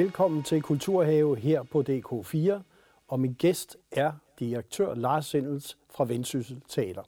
Velkommen 0.00 0.42
til 0.42 0.62
Kulturhave 0.62 1.36
her 1.36 1.62
på 1.62 1.84
DK4, 1.88 2.62
og 3.08 3.20
min 3.20 3.32
gæst 3.32 3.76
er 3.92 4.12
direktør 4.38 4.94
Lars 4.94 5.26
Sendels 5.26 5.78
fra 5.90 6.04
Vendsyssel 6.04 6.62
Teater. 6.68 7.02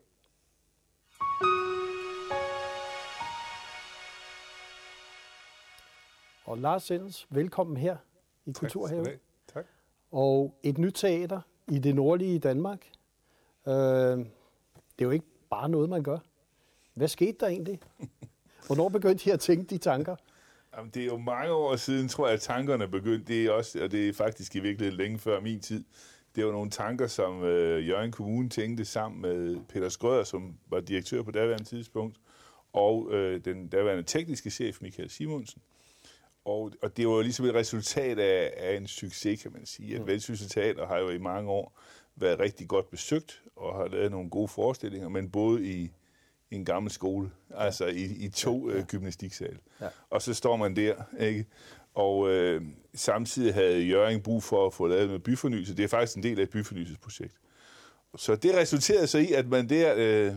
Og 6.45 6.59
Lars 6.59 6.82
Sendels, 6.82 7.27
velkommen 7.30 7.77
her 7.77 7.96
i 8.46 8.52
Kulturhave. 8.52 9.04
Tak. 9.04 9.15
tak. 9.54 9.65
Og 10.10 10.54
et 10.62 10.79
nyt 10.79 10.95
teater 10.95 11.40
i 11.68 11.79
det 11.79 11.95
nordlige 11.95 12.38
Danmark. 12.38 12.87
Øh, 13.66 13.73
det 13.73 14.98
er 14.98 15.04
jo 15.04 15.10
ikke 15.10 15.27
bare 15.51 15.68
noget, 15.68 15.88
man 15.88 16.02
gør. 16.02 16.18
Hvad 16.95 17.09
skete 17.09 17.37
der 17.40 17.46
egentlig? 17.46 17.80
Hvornår 18.66 18.88
begyndte 18.88 19.30
I 19.30 19.32
at 19.32 19.40
tænke 19.40 19.65
de 19.65 19.79
tanker? 19.79 20.16
Jamen, 20.76 20.90
det 20.90 21.02
er 21.02 21.06
jo 21.06 21.16
mange 21.16 21.52
år 21.52 21.76
siden, 21.76 22.08
tror 22.08 22.26
jeg, 22.26 22.34
at 22.34 22.40
tankerne 22.40 22.88
begyndte. 22.88 23.32
Det 23.32 23.46
er 23.46 23.50
også, 23.50 23.82
og 23.82 23.90
det 23.90 24.08
er 24.08 24.12
faktisk 24.12 24.56
i 24.56 24.60
virkeligheden 24.60 24.98
længe 24.98 25.18
før 25.18 25.40
min 25.40 25.60
tid. 25.60 25.84
Det 26.36 26.46
var 26.46 26.52
nogle 26.52 26.70
tanker, 26.70 27.06
som 27.06 27.45
øh, 27.45 27.88
Jørgen 27.88 28.12
Kommune 28.12 28.48
tænkte 28.48 28.84
sammen 28.84 29.22
med 29.22 29.56
Peter 29.68 29.88
Skrøder, 29.88 30.24
som 30.24 30.58
var 30.66 30.80
direktør 30.80 31.22
på 31.22 31.30
daværende 31.30 31.64
tidspunkt, 31.64 32.16
og 32.73 33.09
øh, 33.12 33.45
den 33.45 33.68
daværende 33.68 34.02
tekniske 34.02 34.51
chef, 34.51 34.79
Michael 34.80 35.10
Simonsen. 35.10 35.62
Og, 36.45 36.73
og 36.82 36.96
det 36.96 37.09
var 37.09 37.14
jo 37.14 37.20
ligesom 37.20 37.46
et 37.46 37.54
resultat 37.54 38.18
af, 38.18 38.52
af 38.57 38.76
en 38.76 38.86
succes, 38.86 39.42
kan 39.42 39.52
man 39.52 39.66
sige. 39.66 39.96
At. 39.96 40.07
Vendsyssel 40.07 40.48
Teater 40.48 40.86
har 40.86 40.98
jo 40.98 41.10
i 41.10 41.18
mange 41.18 41.51
år 41.51 41.80
været 42.16 42.38
rigtig 42.38 42.68
godt 42.68 42.90
besøgt, 42.90 43.42
og 43.57 43.76
har 43.76 43.88
lavet 43.88 44.10
nogle 44.10 44.30
gode 44.30 44.48
forestillinger, 44.48 45.09
men 45.09 45.30
både 45.30 45.66
i 45.66 45.90
i 46.52 46.54
en 46.54 46.64
gammel 46.64 46.92
skole, 46.92 47.30
ja. 47.50 47.64
altså 47.64 47.86
i, 47.86 48.04
i 48.04 48.28
to 48.28 48.68
ja, 48.68 48.74
ja. 48.74 48.80
Øh, 48.80 48.86
gymnastiksal. 48.86 49.58
Ja. 49.80 49.88
Og 50.10 50.22
så 50.22 50.34
står 50.34 50.56
man 50.56 50.76
der, 50.76 50.95
ikke? 51.20 51.46
Og 51.95 52.28
øh, 52.28 52.62
samtidig 52.95 53.54
havde 53.54 53.86
Jørgen 53.86 54.22
brug 54.22 54.42
for 54.42 54.66
at 54.66 54.73
få 54.73 54.86
lavet 54.86 55.06
noget 55.06 55.23
byfornyelse. 55.23 55.76
Det 55.76 55.84
er 55.84 55.88
faktisk 55.88 56.16
en 56.16 56.23
del 56.23 56.38
af 56.38 56.42
et 56.42 56.50
byfornyelsesprojekt. 56.50 57.34
Så 58.16 58.36
det 58.36 58.54
resulterede 58.54 59.06
så 59.06 59.18
i, 59.18 59.32
at 59.32 59.48
man 59.48 59.68
der 59.68 59.95
øh, 59.96 60.34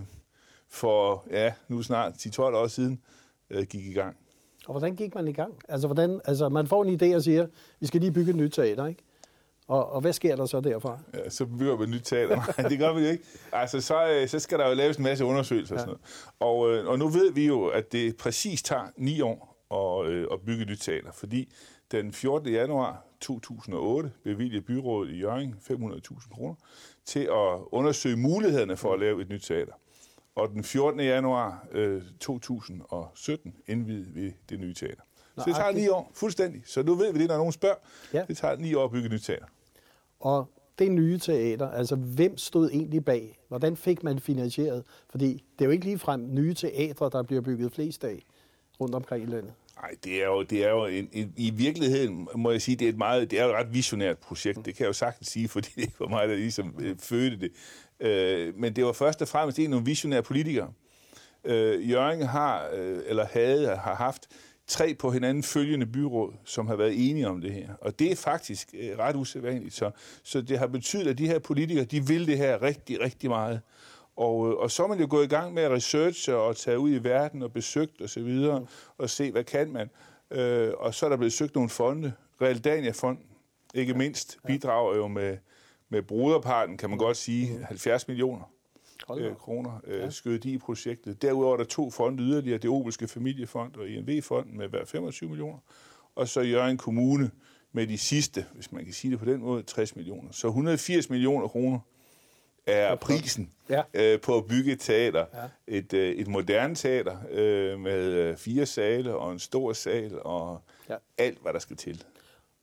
for, 0.69 1.27
ja, 1.31 1.53
nu 1.67 1.81
snart 1.81 2.13
10-12 2.13 2.41
år 2.41 2.67
siden, 2.67 3.01
øh, 3.49 3.63
gik 3.63 3.85
i 3.85 3.93
gang. 3.93 4.17
Og 4.65 4.73
hvordan 4.73 4.95
gik 4.95 5.15
man 5.15 5.27
i 5.27 5.33
gang? 5.33 5.53
Altså, 5.69 5.87
hvordan, 5.87 6.21
altså 6.25 6.49
man 6.49 6.67
får 6.67 6.83
en 6.85 7.01
idé 7.01 7.15
og 7.15 7.23
siger, 7.23 7.47
vi 7.79 7.87
skal 7.87 8.01
lige 8.01 8.11
bygge 8.11 8.29
et 8.29 8.35
nyt 8.35 8.51
teater, 8.51 8.85
ikke? 8.85 9.03
Og, 9.67 9.89
og 9.91 10.01
hvad 10.01 10.13
sker 10.13 10.35
der 10.35 10.45
så 10.45 10.61
derfra? 10.61 10.99
Ja, 11.13 11.29
så 11.29 11.45
bygger 11.45 11.75
vi 11.75 11.83
et 11.83 11.89
nyt 11.89 12.01
teater. 12.03 12.35
Nej, 12.35 12.69
det 12.69 12.79
gør 12.79 12.93
vi 12.93 13.07
ikke. 13.07 13.23
Altså, 13.51 13.81
så, 13.81 14.09
øh, 14.09 14.27
så 14.27 14.39
skal 14.39 14.59
der 14.59 14.67
jo 14.67 14.73
laves 14.73 14.97
en 14.97 15.03
masse 15.03 15.25
undersøgelser 15.25 15.75
og 15.75 15.79
sådan 15.79 15.95
noget. 15.95 16.31
Og, 16.39 16.71
øh, 16.71 16.87
og 16.87 16.99
nu 16.99 17.07
ved 17.07 17.31
vi 17.31 17.47
jo, 17.47 17.67
at 17.67 17.91
det 17.91 18.17
præcis 18.17 18.63
tager 18.63 18.87
ni 18.97 19.21
år 19.21 19.55
at, 19.71 20.11
øh, 20.11 20.27
at 20.31 20.41
bygge 20.45 20.61
et 20.61 20.69
nyt 20.69 20.79
teater, 20.79 21.11
fordi 21.11 21.53
den 21.91 22.13
14. 22.13 22.49
januar 22.49 23.05
2008 23.21 24.11
bevilgede 24.23 24.61
byrådet 24.61 25.13
i 25.13 25.19
Jørgen 25.19 25.55
500.000 25.59 26.33
kroner 26.33 26.55
til 27.05 27.19
at 27.19 27.59
undersøge 27.71 28.17
mulighederne 28.17 28.77
for 28.77 28.93
at 28.93 28.99
lave 28.99 29.21
et 29.21 29.29
nyt 29.29 29.41
teater. 29.41 29.73
Og 30.35 30.49
den 30.49 30.63
14. 30.63 30.99
januar 30.99 31.67
øh, 31.71 32.01
2017 32.19 33.55
indvidede 33.67 34.13
vi 34.13 34.33
det 34.49 34.59
nye 34.59 34.73
teater. 34.73 35.01
Så 35.37 35.43
det 35.45 35.55
tager 35.55 35.71
ni 35.71 35.87
år, 35.87 36.11
fuldstændig. 36.13 36.61
Så 36.65 36.83
nu 36.83 36.95
ved 36.95 37.13
vi 37.13 37.19
det, 37.19 37.27
når 37.27 37.37
nogen 37.37 37.51
spørger. 37.51 37.75
Ja. 38.13 38.25
Det 38.27 38.37
tager 38.37 38.55
ni 38.55 38.73
år 38.73 38.85
at 38.85 38.91
bygge 38.91 39.05
et 39.05 39.11
nyt 39.11 39.21
teater. 39.21 39.45
Og 40.19 40.49
det 40.79 40.91
nye 40.91 41.17
teater, 41.17 41.71
altså 41.71 41.95
hvem 41.95 42.37
stod 42.37 42.69
egentlig 42.69 43.05
bag? 43.05 43.39
Hvordan 43.47 43.77
fik 43.77 44.03
man 44.03 44.19
finansieret? 44.19 44.83
Fordi 45.09 45.33
det 45.33 45.61
er 45.61 45.65
jo 45.65 45.71
ikke 45.71 45.85
ligefrem 45.85 46.27
nye 46.33 46.53
teatre, 46.53 47.09
der 47.13 47.23
bliver 47.23 47.41
bygget 47.41 47.71
flest 47.71 48.03
af 48.03 48.25
rundt 48.79 48.95
omkring 48.95 49.23
i 49.23 49.25
landet. 49.25 49.53
Nej, 49.81 49.91
det 50.03 50.23
er 50.23 50.25
jo, 50.25 50.43
det 50.43 50.65
er 50.65 50.69
jo 50.69 50.85
en, 50.85 51.09
en, 51.11 51.33
i 51.37 51.49
virkeligheden, 51.49 52.27
må 52.35 52.51
jeg 52.51 52.61
sige, 52.61 52.75
det 52.75 52.85
er, 52.85 52.89
et 52.89 52.97
meget, 52.97 53.31
det 53.31 53.39
er 53.39 53.43
jo 53.43 53.49
et 53.49 53.55
ret 53.55 53.73
visionært 53.73 54.17
projekt. 54.17 54.65
Det 54.65 54.75
kan 54.75 54.83
jeg 54.83 54.87
jo 54.87 54.93
sagtens 54.93 55.27
sige, 55.27 55.47
fordi 55.47 55.69
det 55.75 55.81
ikke 55.81 55.99
var 55.99 56.07
mig, 56.07 56.27
der 56.27 56.35
ligesom 56.35 56.75
øh, 56.79 56.97
fødte 56.99 57.39
det. 57.39 57.51
Øh, 57.99 58.55
men 58.57 58.75
det 58.75 58.85
var 58.85 58.91
først 58.91 59.21
og 59.21 59.27
fremmest 59.27 59.59
en 59.59 59.65
af 59.65 59.69
nogle 59.69 59.85
visionære 59.85 60.23
politikere. 60.23 60.71
Øh, 61.43 61.89
Jørgen 61.89 62.21
har, 62.21 62.69
øh, 62.73 62.99
eller 63.05 63.25
havde, 63.25 63.67
har 63.67 63.95
haft 63.95 64.27
tre 64.67 64.93
på 64.93 65.11
hinanden 65.11 65.43
følgende 65.43 65.85
byråd, 65.85 66.33
som 66.43 66.67
har 66.67 66.75
været 66.75 67.09
enige 67.09 67.27
om 67.27 67.41
det 67.41 67.53
her. 67.53 67.73
Og 67.81 67.99
det 67.99 68.11
er 68.11 68.15
faktisk 68.15 68.69
øh, 68.73 68.97
ret 68.97 69.15
usædvanligt. 69.15 69.73
Så, 69.73 69.91
så 70.23 70.41
det 70.41 70.59
har 70.59 70.67
betydet, 70.67 71.07
at 71.07 71.17
de 71.17 71.27
her 71.27 71.39
politikere, 71.39 71.85
de 71.85 72.07
vil 72.07 72.27
det 72.27 72.37
her 72.37 72.61
rigtig, 72.61 73.01
rigtig 73.01 73.29
meget. 73.29 73.61
Og, 74.15 74.49
øh, 74.49 74.53
og 74.55 74.71
så 74.71 74.83
er 74.83 74.87
man 74.87 74.99
jo 74.99 75.07
gået 75.09 75.23
i 75.23 75.27
gang 75.27 75.53
med 75.53 75.63
at 75.63 75.71
researche 75.71 76.35
og 76.35 76.57
tage 76.57 76.79
ud 76.79 76.89
i 76.89 77.03
verden 77.03 77.43
og 77.43 77.53
besøgt 77.53 78.01
og 78.01 78.09
så 78.09 78.19
videre, 78.19 78.65
og 78.97 79.09
se, 79.09 79.31
hvad 79.31 79.43
kan 79.43 79.71
man. 79.71 79.89
Øh, 80.31 80.73
og 80.77 80.93
så 80.93 81.05
er 81.05 81.09
der 81.09 81.17
blevet 81.17 81.33
søgt 81.33 81.55
nogle 81.55 81.69
fonde. 81.69 82.13
Realdania-fonden, 82.41 83.25
ikke 83.73 83.93
mindst, 83.93 84.37
bidrager 84.47 84.95
jo 84.95 85.07
med, 85.07 85.37
med 85.89 86.01
bruderparten, 86.01 86.77
kan 86.77 86.89
man 86.89 86.99
godt 86.99 87.17
sige, 87.17 87.65
70 87.65 88.07
millioner 88.07 88.54
øh, 89.17 89.35
kroner 89.35 89.81
øh, 89.83 89.99
ja. 89.99 90.09
skød 90.09 90.39
de 90.39 90.51
i 90.51 90.57
projektet. 90.57 91.21
Derudover 91.21 91.53
er 91.53 91.57
der 91.57 91.63
to 91.63 91.91
fonde 91.91 92.23
yderligere, 92.23 92.57
det 92.57 92.69
Obelske 92.69 93.07
Familiefond 93.07 93.75
og 93.75 93.87
INV-fonden 93.87 94.57
med 94.57 94.67
hver 94.67 94.85
25 94.85 95.29
millioner, 95.29 95.59
og 96.15 96.27
så 96.27 96.41
Jørgen 96.41 96.77
Kommune 96.77 97.31
med 97.71 97.87
de 97.87 97.97
sidste, 97.97 98.45
hvis 98.53 98.71
man 98.71 98.83
kan 98.83 98.93
sige 98.93 99.11
det 99.11 99.19
på 99.19 99.25
den 99.25 99.39
måde, 99.39 99.63
60 99.63 99.95
millioner. 99.95 100.31
Så 100.31 100.47
180 100.47 101.09
millioner 101.09 101.47
kroner 101.47 101.79
er 102.65 102.95
prisen 102.95 103.51
ja. 103.69 103.81
øh, 103.93 104.21
på 104.21 104.37
at 104.37 104.45
bygge 104.45 104.71
et 104.71 104.79
teater. 104.79 105.25
Ja. 105.33 105.77
Et, 105.77 105.93
øh, 105.93 106.15
et 106.15 106.27
moderne 106.27 106.75
teater 106.75 107.17
øh, 107.31 107.79
med 107.79 108.11
øh, 108.11 108.37
fire 108.37 108.65
sale 108.65 109.15
og 109.15 109.31
en 109.31 109.39
stor 109.39 109.73
sal 109.73 110.19
og 110.21 110.61
ja. 110.89 110.95
alt, 111.17 111.41
hvad 111.41 111.53
der 111.53 111.59
skal 111.59 111.77
til. 111.77 112.03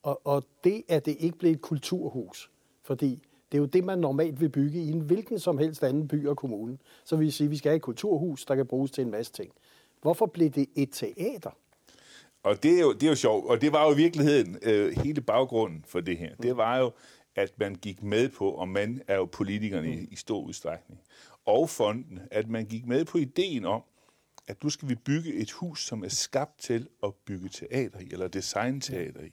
Og, 0.03 0.21
og 0.25 0.45
det 0.65 0.83
er 0.89 1.01
det 1.01 1.17
ikke 1.19 1.39
blevet 1.39 1.55
et 1.55 1.63
kulturhus, 1.63 2.51
fordi 2.83 3.23
det 3.53 3.59
er 3.59 3.61
jo 3.61 3.67
det, 3.67 3.85
man 3.85 3.99
normalt 3.99 4.41
vil 4.41 4.49
bygge 4.49 4.83
i 4.83 4.91
en 4.91 5.01
hvilken 5.01 5.39
som 5.39 5.59
helst 5.59 5.85
anden 5.85 6.09
by 6.09 6.27
og 6.27 6.37
kommune. 6.37 6.79
Så 7.05 7.17
vil 7.17 7.33
sige, 7.33 7.45
at 7.45 7.51
vi 7.51 7.57
skal 7.57 7.71
have 7.71 7.77
et 7.77 7.83
kulturhus, 7.83 8.45
der 8.45 8.55
kan 8.55 8.67
bruges 8.67 8.91
til 8.91 9.05
en 9.05 9.11
masse 9.11 9.33
ting. 9.33 9.53
Hvorfor 10.03 10.27
blev 10.27 10.51
det 10.51 10.67
et 10.77 10.89
teater? 10.93 11.51
Og 12.43 12.63
det 12.63 12.77
er 12.77 12.81
jo, 12.81 12.93
det 12.93 13.03
er 13.03 13.09
jo 13.09 13.15
sjovt, 13.15 13.47
og 13.47 13.61
det 13.61 13.73
var 13.73 13.87
jo 13.87 13.93
i 13.93 13.97
virkeligheden 13.97 14.59
øh, 14.63 14.93
hele 15.05 15.21
baggrunden 15.21 15.85
for 15.87 16.01
det 16.01 16.19
her. 16.19 16.31
Mm. 16.31 16.43
Det 16.43 16.57
var 16.57 16.79
jo, 16.79 16.93
at 17.37 17.53
man 17.59 17.75
gik 17.75 18.03
med 18.03 18.29
på, 18.29 18.51
og 18.51 18.69
man 18.69 19.03
er 19.09 19.17
jo 19.17 19.25
politikerne 19.25 19.87
mm. 19.87 19.93
i, 19.93 20.07
i 20.11 20.17
stor 20.17 20.41
udstrækning, 20.41 21.01
og 21.47 21.71
fonden, 21.71 22.21
at 22.31 22.49
man 22.49 22.65
gik 22.65 22.87
med 22.87 23.05
på 23.05 23.19
ideen 23.19 23.65
om, 23.65 23.83
at 24.47 24.65
nu 24.65 24.71
skal 24.71 24.89
vi 24.89 24.95
bygge 24.95 25.35
et 25.35 25.51
hus, 25.51 25.87
som 25.87 26.05
er 26.05 26.09
skabt 26.09 26.61
til 26.61 26.89
at 27.03 27.15
bygge 27.27 27.49
teater 27.49 27.99
i, 28.01 28.09
eller 28.13 28.29
designteater 28.29 29.21
i. 29.21 29.33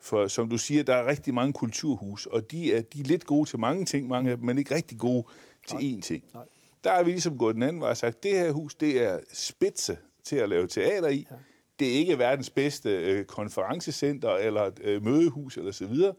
For 0.00 0.28
som 0.28 0.48
du 0.48 0.58
siger, 0.58 0.82
der 0.82 0.94
er 0.94 1.06
rigtig 1.06 1.34
mange 1.34 1.52
kulturhus, 1.52 2.26
og 2.26 2.50
de 2.50 2.74
er, 2.74 2.82
de 2.82 3.00
er 3.00 3.04
lidt 3.04 3.26
gode 3.26 3.48
til 3.48 3.58
mange 3.58 3.84
ting, 3.84 4.08
mange 4.08 4.30
af 4.30 4.36
dem, 4.36 4.46
men 4.46 4.58
ikke 4.58 4.74
rigtig 4.74 4.98
gode 4.98 5.26
til 5.68 5.76
Nej. 5.76 5.98
én 5.98 6.00
ting. 6.00 6.24
Nej. 6.34 6.44
Der 6.84 6.92
er 6.92 7.02
vi 7.02 7.10
ligesom 7.10 7.38
gået 7.38 7.54
den 7.54 7.62
anden 7.62 7.80
vej 7.80 7.90
og 7.90 7.96
sagt, 7.96 8.22
det 8.22 8.30
her 8.30 8.52
hus, 8.52 8.74
det 8.74 9.02
er 9.02 9.18
spidse 9.32 9.98
til 10.24 10.36
at 10.36 10.48
lave 10.48 10.66
teater 10.66 11.08
i. 11.08 11.26
Ja. 11.30 11.36
Det 11.78 11.88
er 11.88 11.92
ikke 11.92 12.18
verdens 12.18 12.50
bedste 12.50 12.90
øh, 12.90 13.24
konferencecenter 13.24 14.30
eller 14.30 14.70
øh, 14.80 15.04
mødehus 15.04 15.56
eller 15.56 15.72
så 15.72 15.86
videre, 15.86 16.14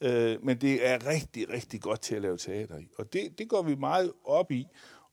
øh, 0.00 0.44
men 0.44 0.60
det 0.60 0.88
er 0.88 1.06
rigtig, 1.06 1.50
rigtig 1.50 1.80
godt 1.80 2.00
til 2.00 2.14
at 2.14 2.22
lave 2.22 2.36
teater 2.36 2.78
i. 2.78 2.88
Og 2.98 3.12
det, 3.12 3.38
det 3.38 3.48
går 3.48 3.62
vi 3.62 3.74
meget 3.74 4.12
op 4.24 4.50
i, 4.52 4.66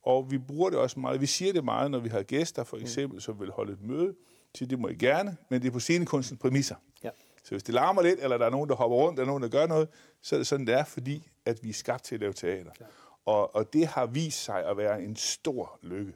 og 0.04 0.32
vi 0.32 0.38
bruger 0.38 0.70
det 0.70 0.80
også 0.80 1.00
meget. 1.00 1.22
Vi 1.22 1.26
siger 1.26 1.54
det 1.54 1.64
meget, 1.64 1.92
når 1.92 2.00
vi 2.00 2.10
har 2.10 2.24
gæster, 2.24 2.64
for 2.64 2.78
mm. 2.78 2.82
eksempel, 2.82 3.22
som 3.22 3.40
vil 3.40 3.52
holde 3.52 3.74
et 3.74 3.82
møde. 3.82 4.14
til 4.54 4.70
det 4.70 4.80
må 4.80 4.88
I 4.88 4.96
gerne, 4.96 5.38
men 5.50 5.62
det 5.62 5.68
er 5.68 5.72
på 5.72 5.80
scenekunstens 5.80 6.40
præmisser. 6.42 6.76
Ja. 7.04 7.10
Så 7.48 7.54
hvis 7.54 7.64
det 7.64 7.74
larmer 7.74 8.02
lidt, 8.02 8.20
eller 8.20 8.38
der 8.38 8.46
er 8.46 8.50
nogen, 8.50 8.70
der 8.70 8.76
hopper 8.76 8.98
rundt, 8.98 9.20
eller 9.20 9.28
nogen, 9.28 9.44
der 9.44 9.50
gør 9.50 9.68
noget, 9.68 9.90
så 10.22 10.36
er 10.36 10.40
det 10.40 10.48
sådan, 10.48 10.68
det 10.68 10.76
er, 10.76 10.84
fordi 10.84 11.30
at 11.46 11.64
vi 11.64 11.70
er 11.70 11.74
skabt 11.74 12.04
til 12.04 12.16
at 12.16 12.22
lave 12.22 12.34
teater. 12.34 12.72
Ja. 12.80 12.86
Og, 13.26 13.56
og 13.56 13.74
det 13.74 13.88
har 13.88 14.06
vist 14.06 14.44
sig 14.44 14.66
at 14.66 14.78
være 14.78 15.04
en 15.04 15.16
stor 15.16 15.80
lykke 15.82 16.14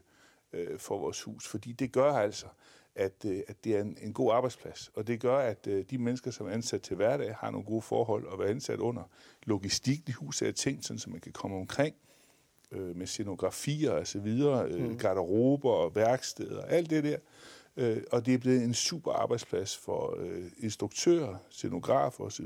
øh, 0.53 0.79
for 0.79 0.97
vores 0.97 1.21
hus, 1.21 1.47
fordi 1.47 1.71
det 1.71 1.91
gør 1.91 2.13
altså, 2.13 2.45
at, 2.95 3.25
øh, 3.25 3.41
at 3.47 3.63
det 3.63 3.75
er 3.75 3.81
en, 3.81 3.97
en 4.01 4.13
god 4.13 4.33
arbejdsplads. 4.33 4.91
Og 4.95 5.07
det 5.07 5.19
gør, 5.19 5.37
at 5.37 5.67
øh, 5.67 5.85
de 5.89 5.97
mennesker, 5.97 6.31
som 6.31 6.47
er 6.47 6.51
ansat 6.51 6.81
til 6.81 6.95
hverdag, 6.95 7.35
har 7.35 7.51
nogle 7.51 7.65
gode 7.65 7.81
forhold 7.81 8.27
at 8.33 8.39
være 8.39 8.49
ansat 8.49 8.79
under. 8.79 9.03
Logistik 9.43 10.09
i 10.09 10.11
huset 10.11 10.47
er 10.47 10.51
tænkt 10.51 10.85
sådan, 10.85 10.99
så 10.99 11.09
man 11.09 11.19
kan 11.19 11.31
komme 11.31 11.57
omkring 11.57 11.95
øh, 12.71 12.95
med 12.95 13.07
scenografier 13.07 13.91
og 13.91 14.07
så 14.07 14.19
videre, 14.19 14.65
øh, 14.69 14.89
mm. 14.89 14.97
garderober 14.97 15.71
og 15.71 15.95
værksteder, 15.95 16.61
alt 16.61 16.89
det 16.89 17.03
der. 17.03 17.17
Øh, 17.77 17.97
og 18.11 18.25
det 18.25 18.33
er 18.33 18.37
blevet 18.37 18.63
en 18.63 18.73
super 18.73 19.11
arbejdsplads 19.11 19.77
for 19.77 20.17
øh, 20.19 20.43
instruktører, 20.59 21.35
scenografer 21.49 22.23
osv. 22.23 22.45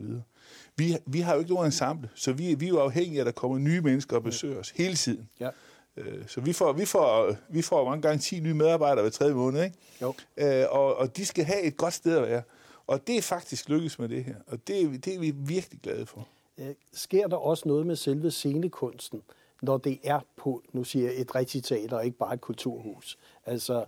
Vi, 0.75 0.97
vi 1.05 1.19
har 1.19 1.33
jo 1.33 1.39
ikke 1.39 1.53
nogen 1.53 1.65
ensemble, 1.65 2.09
så 2.15 2.33
vi, 2.33 2.55
vi 2.55 2.65
er 2.65 2.69
jo 2.69 2.79
afhængige 2.79 3.17
af, 3.17 3.21
at 3.21 3.25
der 3.25 3.31
kommer 3.31 3.57
nye 3.57 3.81
mennesker 3.81 4.15
og 4.15 4.23
besøger 4.23 4.59
os 4.59 4.69
hele 4.69 4.95
tiden. 4.95 5.29
Ja. 5.39 5.49
Øh, 5.97 6.27
så 6.27 6.41
vi 6.41 6.53
får, 6.53 6.73
vi, 6.73 6.85
får, 6.85 7.35
vi 7.49 7.61
får 7.61 7.85
mange 7.89 8.01
gange 8.01 8.19
10 8.19 8.39
nye 8.39 8.53
medarbejdere 8.53 9.01
hver 9.01 9.11
tredje 9.11 9.33
måned, 9.33 9.63
ikke? 9.63 9.77
Jo. 10.01 10.13
Øh, 10.37 10.65
og, 10.69 10.95
og 10.95 11.17
de 11.17 11.25
skal 11.25 11.45
have 11.45 11.61
et 11.61 11.77
godt 11.77 11.93
sted 11.93 12.17
at 12.17 12.23
være. 12.23 12.41
Og 12.87 13.07
det 13.07 13.17
er 13.17 13.21
faktisk 13.21 13.69
lykkes 13.69 13.99
med 13.99 14.09
det 14.09 14.23
her, 14.23 14.35
og 14.47 14.67
det, 14.67 15.05
det 15.05 15.15
er 15.15 15.19
vi 15.19 15.33
virkelig 15.35 15.79
glade 15.81 16.05
for. 16.05 16.27
Øh, 16.57 16.73
sker 16.93 17.27
der 17.27 17.37
også 17.37 17.67
noget 17.67 17.85
med 17.85 17.95
selve 17.95 18.31
scenekunsten, 18.31 19.21
når 19.61 19.77
det 19.77 19.99
er 20.03 20.19
på, 20.37 20.63
nu 20.73 20.83
siger 20.83 21.11
jeg, 21.11 21.21
et 21.21 21.35
rigtigt 21.35 21.65
teater, 21.65 21.97
og 21.97 22.05
ikke 22.05 22.17
bare 22.17 22.33
et 22.33 22.41
kulturhus? 22.41 23.17
Altså, 23.45 23.85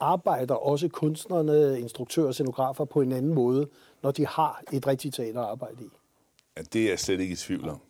arbejder 0.00 0.54
også 0.54 0.88
kunstnerne, 0.88 1.80
instruktører, 1.80 2.32
scenografer 2.32 2.84
på 2.84 3.00
en 3.00 3.12
anden 3.12 3.34
måde, 3.34 3.68
når 4.02 4.10
de 4.10 4.26
har 4.26 4.62
et 4.72 4.86
rigtigt 4.86 5.14
teaterarbejde 5.14 5.84
i? 5.84 5.88
Ja, 6.56 6.62
det 6.72 6.84
er 6.84 6.88
jeg 6.88 6.98
slet 6.98 7.20
ikke 7.20 7.32
i 7.32 7.36
tvivl 7.36 7.68
om. 7.68 7.80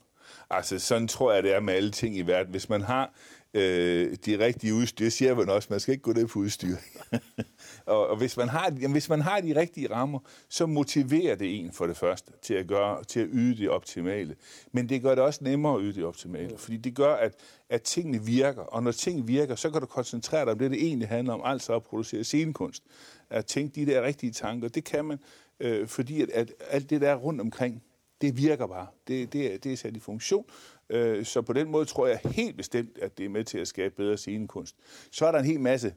Altså, 0.51 0.79
sådan 0.79 1.09
tror 1.09 1.33
jeg, 1.33 1.43
det 1.43 1.55
er 1.55 1.61
med 1.61 1.75
alle 1.75 1.91
ting 1.91 2.17
i 2.17 2.23
verden. 2.23 2.51
Hvis 2.51 2.69
man 2.69 2.83
har 2.83 3.13
øh, 3.55 4.17
de 4.27 4.39
rigtige 4.39 4.75
udstyr, 4.75 5.05
det 5.05 5.12
siger 5.12 5.35
man 5.35 5.49
også, 5.49 5.69
man 5.71 5.81
skal 5.81 5.93
ikke 5.93 6.03
gå 6.03 6.12
ned 6.12 6.27
på 6.27 6.39
udstyr. 6.39 6.77
og, 7.87 8.06
og 8.06 8.17
hvis, 8.17 8.37
man 8.37 8.49
har, 8.49 8.73
jamen, 8.81 8.93
hvis 8.93 9.09
man 9.09 9.21
har 9.21 9.41
de 9.41 9.61
rigtige 9.61 9.91
rammer, 9.91 10.19
så 10.49 10.67
motiverer 10.67 11.35
det 11.35 11.61
en 11.61 11.73
for 11.73 11.87
det 11.87 11.97
første 11.97 12.33
til 12.43 12.55
at, 12.55 12.67
gøre, 12.67 13.05
til 13.05 13.21
at 13.21 13.29
yde 13.33 13.56
det 13.56 13.71
optimale. 13.71 14.37
Men 14.73 14.89
det 14.89 15.03
gør 15.03 15.15
det 15.15 15.25
også 15.25 15.45
nemmere 15.45 15.75
at 15.75 15.81
yde 15.83 15.93
det 15.93 16.05
optimale, 16.05 16.59
fordi 16.59 16.77
det 16.77 16.95
gør, 16.95 17.15
at, 17.15 17.35
at 17.71 17.83
tingene 17.83 18.25
virker. 18.25 18.62
Og 18.62 18.83
når 18.83 18.93
ting 18.93 19.29
virker, 19.29 19.55
så 19.55 19.71
kan 19.71 19.81
du 19.81 19.87
koncentrere 19.87 20.45
dig 20.45 20.53
om 20.53 20.59
det, 20.59 20.71
det 20.71 20.87
egentlig 20.87 21.09
handler 21.09 21.35
om, 21.35 21.41
altså 21.45 21.75
at 21.75 21.83
producere 21.83 22.25
scenekunst. 22.25 22.83
At 23.31 23.47
tænke 23.47 23.81
de 23.81 23.93
der 23.93 24.03
rigtige 24.03 24.33
tanker, 24.33 24.69
det 24.69 24.85
kan 24.85 25.05
man, 25.05 25.19
øh, 25.61 25.89
fordi 25.89 26.23
at, 26.23 26.31
at 26.31 26.53
alt 26.71 26.91
det 26.91 27.00
der 27.00 27.15
rundt 27.15 27.41
omkring, 27.41 27.83
det 28.21 28.37
virker 28.37 28.67
bare. 28.67 28.87
Det, 29.09 29.33
det, 29.33 29.55
er, 29.55 29.59
det 29.59 29.73
er 29.73 29.77
sat 29.77 29.97
i 29.97 30.00
funktion. 30.00 30.45
Øh, 30.90 31.25
så 31.25 31.43
på 31.43 31.52
den 31.52 31.70
måde 31.70 31.85
tror 31.85 32.06
jeg 32.06 32.20
helt 32.25 32.56
bestemt, 32.56 32.99
at 32.99 33.19
det 33.19 33.25
er 33.25 33.29
med 33.29 33.44
til 33.44 33.58
at 33.58 33.69
skabe 33.69 33.94
bedre 33.94 34.17
scenekunst. 34.17 34.76
Så 35.11 35.26
er 35.26 35.32
der 35.32 35.38
en 35.38 35.44
hel 35.44 35.61
masse 35.61 35.94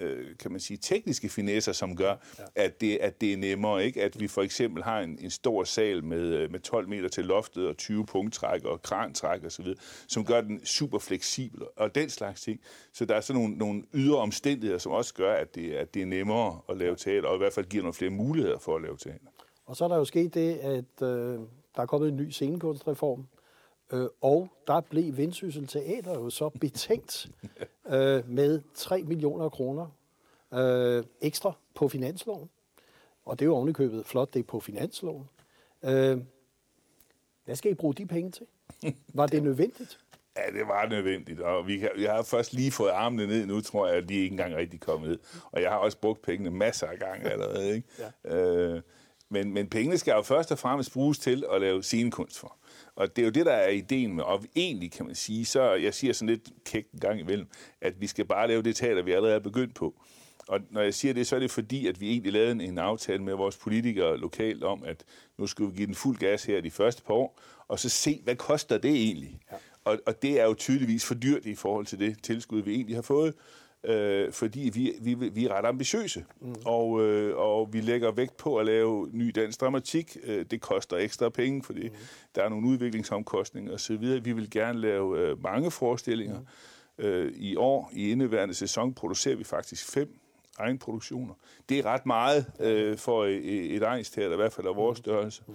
øh, 0.00 0.36
kan 0.38 0.50
man 0.50 0.60
sige, 0.60 0.76
tekniske 0.76 1.28
finesser, 1.28 1.72
som 1.72 1.96
gør, 1.96 2.14
ja. 2.38 2.44
at, 2.54 2.80
det, 2.80 2.96
at 2.96 3.20
det 3.20 3.32
er 3.32 3.36
nemmere. 3.36 3.84
Ikke? 3.84 4.02
At 4.02 4.20
vi 4.20 4.28
for 4.28 4.42
eksempel 4.42 4.82
har 4.82 5.00
en, 5.00 5.18
en 5.20 5.30
stor 5.30 5.64
sal 5.64 6.04
med, 6.04 6.20
øh, 6.20 6.50
med 6.50 6.60
12 6.60 6.88
meter 6.88 7.08
til 7.08 7.24
loftet 7.24 7.68
og 7.68 7.76
20 7.76 8.06
punkttræk 8.06 8.64
og 8.64 8.82
krantræk 8.82 9.44
osv., 9.44 9.66
som 10.08 10.24
gør 10.24 10.40
den 10.40 10.66
super 10.66 10.98
fleksibel 10.98 11.62
og 11.76 11.94
den 11.94 12.10
slags 12.10 12.40
ting. 12.40 12.60
Så 12.92 13.04
der 13.04 13.14
er 13.14 13.20
sådan 13.20 13.42
nogle, 13.42 13.56
nogle 13.56 13.82
ydre 13.94 14.18
omstændigheder, 14.18 14.78
som 14.78 14.92
også 14.92 15.14
gør, 15.14 15.34
at 15.34 15.54
det, 15.54 15.72
at 15.72 15.94
det 15.94 16.02
er 16.02 16.06
nemmere 16.06 16.60
at 16.68 16.76
lave 16.76 16.96
teater, 16.96 17.28
og 17.28 17.34
i 17.34 17.38
hvert 17.38 17.52
fald 17.52 17.66
giver 17.66 17.82
nogle 17.82 17.94
flere 17.94 18.10
muligheder 18.10 18.58
for 18.58 18.76
at 18.76 18.82
lave 18.82 18.96
teater. 18.96 19.26
Og 19.66 19.76
så 19.76 19.84
er 19.84 19.88
der 19.88 19.96
jo 19.96 20.04
sket 20.04 20.34
det, 20.34 20.54
at 20.54 21.02
øh, 21.02 21.38
der 21.76 21.82
er 21.82 21.86
kommet 21.86 22.08
en 22.08 22.16
ny 22.16 22.30
scenekunstreform, 22.30 23.26
øh, 23.92 24.06
og 24.20 24.48
der 24.66 24.80
blev 24.80 25.16
Vendsyssel 25.16 25.66
Teater 25.66 26.14
jo 26.14 26.30
så 26.30 26.48
betænkt 26.48 27.30
øh, 27.94 28.28
med 28.28 28.60
3 28.74 29.02
millioner 29.02 29.48
kroner 29.48 29.86
øh, 30.54 31.04
ekstra 31.20 31.52
på 31.74 31.88
finansloven. 31.88 32.50
Og 33.24 33.38
det 33.38 33.44
er 33.44 33.46
jo 33.46 33.54
ovenikøbet 33.54 34.06
flot, 34.06 34.34
det 34.34 34.40
er 34.40 34.44
på 34.44 34.60
finansloven. 34.60 35.28
Øh, 35.84 36.18
hvad 37.44 37.56
skal 37.56 37.70
I 37.70 37.74
bruge 37.74 37.94
de 37.94 38.06
penge 38.06 38.30
til? 38.30 38.46
Var 39.14 39.26
det 39.26 39.42
nødvendigt? 39.50 40.00
Ja, 40.36 40.58
det 40.58 40.68
var 40.68 40.86
nødvendigt, 40.86 41.40
og 41.40 41.66
vi, 41.66 41.78
kan, 41.78 41.90
jeg 41.98 42.12
har 42.12 42.22
først 42.22 42.52
lige 42.52 42.72
fået 42.72 42.90
armene 42.90 43.26
ned 43.26 43.46
nu, 43.46 43.60
tror 43.60 43.86
jeg, 43.86 43.96
at 43.96 44.08
de 44.08 44.14
ikke 44.14 44.32
engang 44.32 44.56
rigtig 44.56 44.80
kommet 44.80 45.10
ned. 45.10 45.18
Og 45.52 45.62
jeg 45.62 45.70
har 45.70 45.76
også 45.76 45.98
brugt 45.98 46.22
pengene 46.22 46.50
masser 46.50 46.86
af 46.86 46.98
gange 46.98 47.30
allerede. 47.30 47.74
Ikke? 47.74 47.88
ja. 48.24 48.36
øh, 48.36 48.82
men, 49.30 49.52
men 49.52 49.68
pengene 49.68 49.98
skal 49.98 50.12
jo 50.12 50.22
først 50.22 50.52
og 50.52 50.58
fremmest 50.58 50.92
bruges 50.92 51.18
til 51.18 51.44
at 51.52 51.60
lave 51.60 51.82
scenekunst 51.82 52.38
for. 52.38 52.56
Og 52.96 53.16
det 53.16 53.22
er 53.22 53.26
jo 53.26 53.32
det, 53.32 53.46
der 53.46 53.52
er 53.52 53.68
ideen 53.68 54.14
med, 54.14 54.24
og 54.24 54.44
egentlig 54.56 54.92
kan 54.92 55.06
man 55.06 55.14
sige, 55.14 55.44
så 55.44 55.72
jeg 55.72 55.94
siger 55.94 56.12
sådan 56.12 56.28
lidt 56.28 56.48
kægt 56.64 56.92
en 56.92 57.00
gang 57.00 57.20
imellem, 57.20 57.46
at 57.80 58.00
vi 58.00 58.06
skal 58.06 58.24
bare 58.24 58.48
lave 58.48 58.62
det 58.62 58.76
teater, 58.76 59.02
vi 59.02 59.12
allerede 59.12 59.34
er 59.34 59.40
begyndt 59.40 59.74
på. 59.74 59.94
Og 60.48 60.60
når 60.70 60.80
jeg 60.80 60.94
siger 60.94 61.14
det, 61.14 61.26
så 61.26 61.36
er 61.36 61.40
det 61.40 61.50
fordi, 61.50 61.86
at 61.86 62.00
vi 62.00 62.10
egentlig 62.10 62.32
lavede 62.32 62.64
en 62.64 62.78
aftale 62.78 63.22
med 63.22 63.34
vores 63.34 63.56
politikere 63.56 64.18
lokalt 64.18 64.64
om, 64.64 64.84
at 64.84 65.04
nu 65.38 65.46
skal 65.46 65.66
vi 65.66 65.70
give 65.76 65.86
den 65.86 65.94
fuld 65.94 66.18
gas 66.18 66.44
her 66.44 66.60
de 66.60 66.70
første 66.70 67.02
par 67.02 67.14
år, 67.14 67.40
og 67.68 67.78
så 67.78 67.88
se, 67.88 68.20
hvad 68.24 68.36
koster 68.36 68.78
det 68.78 68.90
egentlig? 68.90 69.40
Ja. 69.52 69.56
Og, 69.84 69.98
og 70.06 70.22
det 70.22 70.40
er 70.40 70.44
jo 70.44 70.54
tydeligvis 70.54 71.04
for 71.04 71.14
dyrt 71.14 71.46
i 71.46 71.54
forhold 71.54 71.86
til 71.86 71.98
det 71.98 72.22
tilskud, 72.22 72.62
vi 72.62 72.74
egentlig 72.74 72.96
har 72.96 73.02
fået 73.02 73.34
øh, 73.84 74.32
fordi 74.32 74.70
vi, 74.74 74.92
vi, 75.00 75.28
vi 75.28 75.46
er 75.46 75.52
ret 75.52 75.64
ambitiøse, 75.64 76.24
mm. 76.40 76.54
og, 76.64 77.02
øh, 77.02 77.36
og 77.36 77.72
vi 77.72 77.80
lægger 77.80 78.12
vægt 78.12 78.36
på 78.36 78.56
at 78.56 78.66
lave 78.66 79.08
ny 79.12 79.32
dansk 79.34 79.60
dramatik. 79.60 80.16
Øh, 80.24 80.44
det 80.50 80.60
koster 80.60 80.96
ekstra 80.96 81.28
penge, 81.28 81.62
fordi 81.62 81.88
mm. 81.88 81.94
der 82.34 82.42
er 82.42 82.48
nogle 82.48 82.68
udviklingsomkostninger 82.68 83.72
osv. 83.72 84.24
Vi 84.24 84.32
vil 84.32 84.50
gerne 84.50 84.78
lave 84.78 85.18
øh, 85.18 85.42
mange 85.42 85.70
forestillinger. 85.70 86.40
Mm. 86.98 87.04
Øh, 87.04 87.32
I 87.36 87.56
år, 87.56 87.90
i 87.92 88.10
indeværende 88.10 88.54
sæson, 88.54 88.94
producerer 88.94 89.36
vi 89.36 89.44
faktisk 89.44 89.92
fem 89.92 90.18
egenproduktioner. 90.58 91.34
Det 91.68 91.78
er 91.78 91.86
ret 91.86 92.06
meget 92.06 92.46
øh, 92.60 92.96
for 92.96 93.24
et, 93.24 93.74
et 93.76 93.82
egensteater, 93.82 94.32
i 94.32 94.36
hvert 94.36 94.52
fald 94.52 94.66
af 94.66 94.76
vores 94.76 94.98
mm. 94.98 95.02
størrelse. 95.02 95.42
Mm. 95.46 95.54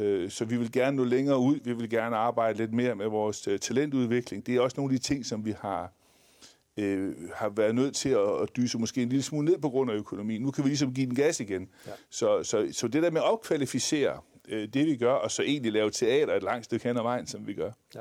Øh, 0.00 0.30
så 0.30 0.44
vi 0.44 0.56
vil 0.56 0.72
gerne 0.72 0.96
nå 0.96 1.04
længere 1.04 1.38
ud. 1.38 1.58
Vi 1.64 1.72
vil 1.72 1.90
gerne 1.90 2.16
arbejde 2.16 2.58
lidt 2.58 2.72
mere 2.72 2.94
med 2.94 3.06
vores 3.06 3.48
uh, 3.48 3.56
talentudvikling. 3.56 4.46
Det 4.46 4.56
er 4.56 4.60
også 4.60 4.74
nogle 4.76 4.94
af 4.94 5.00
de 5.00 5.04
ting, 5.04 5.26
som 5.26 5.44
vi 5.44 5.54
har 5.60 5.92
øh, 6.76 7.14
har 7.34 7.48
været 7.48 7.74
nødt 7.74 7.94
til 7.96 8.08
at, 8.08 8.42
at 8.42 8.56
dyse 8.56 8.78
måske 8.78 9.02
en 9.02 9.08
lille 9.08 9.22
smule 9.22 9.44
ned 9.44 9.58
på 9.58 9.70
grund 9.70 9.90
af 9.90 9.94
økonomien. 9.94 10.42
Nu 10.42 10.50
kan 10.50 10.64
vi 10.64 10.68
ligesom 10.68 10.94
give 10.94 11.06
den 11.06 11.14
gas 11.14 11.40
igen. 11.40 11.68
Ja. 11.86 11.92
Så, 12.10 12.42
så, 12.42 12.68
så 12.72 12.88
det 12.88 13.02
der 13.02 13.10
med 13.10 13.20
at 13.20 13.32
opkvalificere 13.32 14.20
øh, 14.48 14.68
det, 14.68 14.86
vi 14.86 14.96
gør, 14.96 15.12
og 15.12 15.30
så 15.30 15.42
egentlig 15.42 15.72
lave 15.72 15.90
teater 15.90 16.34
et 16.34 16.42
langt 16.42 16.64
stykke 16.64 16.88
hen 16.88 16.96
ad 16.96 17.02
vejen, 17.02 17.26
som 17.26 17.46
vi 17.46 17.54
gør. 17.54 17.70
Ja. 17.94 18.00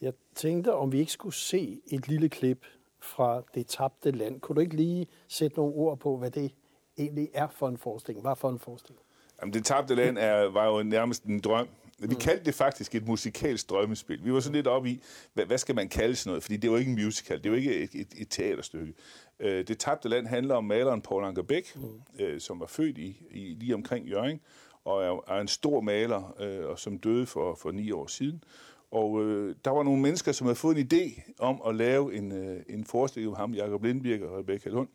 Jeg 0.00 0.12
tænkte, 0.34 0.74
om 0.74 0.92
vi 0.92 0.98
ikke 0.98 1.12
skulle 1.12 1.34
se 1.34 1.80
et 1.86 2.08
lille 2.08 2.28
klip 2.28 2.66
fra 3.00 3.42
Det 3.54 3.66
tabte 3.66 4.10
land. 4.10 4.40
Kunne 4.40 4.56
du 4.56 4.60
ikke 4.60 4.76
lige 4.76 5.06
sætte 5.28 5.56
nogle 5.56 5.74
ord 5.74 5.98
på, 5.98 6.16
hvad 6.16 6.30
det 6.30 6.54
egentlig 6.98 7.28
er 7.34 7.48
for 7.48 7.68
en 7.68 7.78
forestilling? 7.78 8.26
Hvad 8.26 8.36
for 8.36 8.50
en 8.50 8.58
forestilling? 8.58 9.02
Jamen, 9.40 9.52
det 9.52 9.64
tabte 9.64 9.94
land 9.94 10.18
er, 10.18 10.44
var 10.44 10.66
jo 10.66 10.82
nærmest 10.82 11.24
en 11.24 11.40
drøm 11.40 11.68
vi 11.98 12.06
mm. 12.06 12.14
kaldte 12.14 12.44
det 12.44 12.54
faktisk 12.54 12.94
et 12.94 13.06
musikalsk 13.06 13.70
drømmespil. 13.70 14.24
Vi 14.24 14.32
var 14.32 14.40
sådan 14.40 14.54
lidt 14.56 14.66
oppe 14.66 14.90
i, 14.90 15.02
hvad, 15.34 15.46
hvad 15.46 15.58
skal 15.58 15.74
man 15.74 15.88
kalde 15.88 16.16
sådan 16.16 16.30
noget? 16.30 16.42
Fordi 16.42 16.56
det 16.56 16.70
var 16.70 16.78
ikke 16.78 16.90
en 16.90 17.04
musical, 17.04 17.42
det 17.42 17.50
var 17.50 17.56
ikke 17.56 17.76
et, 17.76 17.90
et, 17.94 18.08
et 18.16 18.28
teaterstykke. 18.30 18.94
Øh, 19.40 19.68
det 19.68 19.78
tabte 19.78 20.08
land 20.08 20.26
handler 20.26 20.54
om 20.54 20.64
maleren 20.64 21.00
Paul 21.00 21.24
Anker 21.24 21.42
Bæk, 21.42 21.76
mm. 21.76 22.00
øh, 22.20 22.40
som 22.40 22.60
var 22.60 22.66
født 22.66 22.98
i, 22.98 23.22
i 23.30 23.56
lige 23.60 23.74
omkring 23.74 24.06
Jørgen, 24.06 24.40
og 24.84 25.04
er, 25.04 25.34
er 25.36 25.40
en 25.40 25.48
stor 25.48 25.80
maler, 25.80 26.34
øh, 26.40 26.66
og 26.66 26.78
som 26.78 26.98
døde 26.98 27.26
for, 27.26 27.54
for 27.54 27.70
ni 27.70 27.90
år 27.90 28.06
siden. 28.06 28.44
Og 28.90 29.24
øh, 29.24 29.54
der 29.64 29.70
var 29.70 29.82
nogle 29.82 30.02
mennesker, 30.02 30.32
som 30.32 30.44
havde 30.44 30.56
fået 30.56 30.78
en 30.78 30.88
idé 30.92 31.32
om 31.38 31.62
at 31.66 31.74
lave 31.74 32.14
en, 32.14 32.32
øh, 32.32 32.62
en 32.68 32.84
forestilling 32.84 33.32
om 33.32 33.36
ham, 33.36 33.54
Jakob 33.54 33.84
Lindbjerg 33.84 34.22
og 34.22 34.38
Rebecca 34.38 34.70
Lund, 34.70 34.88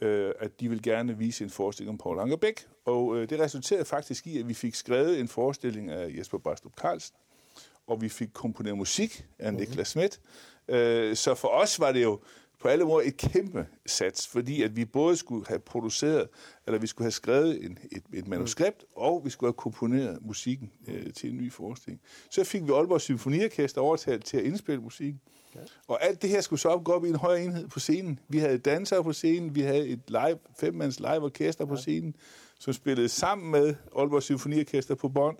øh, 0.00 0.32
at 0.38 0.60
de 0.60 0.68
vil 0.68 0.82
gerne 0.82 1.18
vise 1.18 1.44
en 1.44 1.50
forestilling 1.50 1.90
om 1.90 1.98
Paul 1.98 2.18
Angerbæk. 2.18 2.66
Og 2.84 3.16
øh, 3.16 3.30
det 3.30 3.40
resulterede 3.40 3.84
faktisk 3.84 4.26
i, 4.26 4.38
at 4.38 4.48
vi 4.48 4.54
fik 4.54 4.74
skrevet 4.74 5.20
en 5.20 5.28
forestilling 5.28 5.90
af 5.90 6.14
Jesper 6.18 6.38
Barstrup 6.38 6.72
Carlsen, 6.76 7.16
og 7.86 8.02
vi 8.02 8.08
fik 8.08 8.28
komponeret 8.32 8.76
musik 8.76 9.26
af 9.38 9.52
mm-hmm. 9.52 9.68
Niklas 9.68 9.88
Schmidt. 9.88 10.20
Øh, 10.68 11.16
så 11.16 11.34
for 11.34 11.48
os 11.48 11.80
var 11.80 11.92
det 11.92 12.02
jo 12.02 12.20
på 12.60 12.68
alle 12.68 12.84
måder 12.84 13.08
et 13.08 13.16
kæmpe 13.16 13.66
sats, 13.86 14.28
fordi 14.28 14.62
at 14.62 14.76
vi 14.76 14.84
både 14.84 15.16
skulle 15.16 15.46
have 15.46 15.58
produceret, 15.58 16.28
eller 16.66 16.78
vi 16.78 16.86
skulle 16.86 17.04
have 17.04 17.12
skrevet 17.12 17.64
en, 17.64 17.78
et, 17.92 18.02
et 18.12 18.28
manuskript, 18.28 18.82
mm. 18.82 19.02
og 19.02 19.24
vi 19.24 19.30
skulle 19.30 19.48
have 19.48 19.56
komponeret 19.56 20.18
musikken 20.22 20.72
øh, 20.88 21.12
til 21.12 21.30
en 21.30 21.36
ny 21.36 21.52
forestilling. 21.52 22.00
Så 22.30 22.44
fik 22.44 22.62
vi 22.62 22.72
Aalborg 22.72 23.00
Symfoniorkester 23.00 23.80
overtalt 23.80 24.24
til 24.24 24.36
at 24.36 24.44
indspille 24.44 24.82
musikken. 24.82 25.20
Ja. 25.56 25.60
Og 25.86 26.04
alt 26.04 26.22
det 26.22 26.30
her 26.30 26.40
skulle 26.40 26.60
så 26.60 26.78
gå 26.78 26.92
op 26.92 27.04
i 27.04 27.08
en 27.08 27.16
højere 27.16 27.44
enhed 27.44 27.68
på 27.68 27.80
scenen. 27.80 28.18
Vi 28.28 28.38
havde 28.38 28.58
dansere 28.58 29.04
på 29.04 29.12
scenen, 29.12 29.54
vi 29.54 29.60
havde 29.60 29.88
et 29.88 30.00
live, 30.08 30.38
femmands 30.60 31.00
live 31.00 31.22
orkester 31.22 31.64
på 31.64 31.76
scenen, 31.76 32.16
som 32.58 32.72
spillede 32.72 33.08
sammen 33.08 33.50
med 33.50 33.74
Aalborg 33.98 34.22
Symfoniorkester 34.22 34.94
på 34.94 35.08
bånd, 35.08 35.36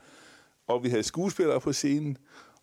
og 0.67 0.85
vi 0.85 0.89
havde 0.89 1.03
skuespillere 1.03 1.61
på 1.61 1.73
scenen, 1.73 2.17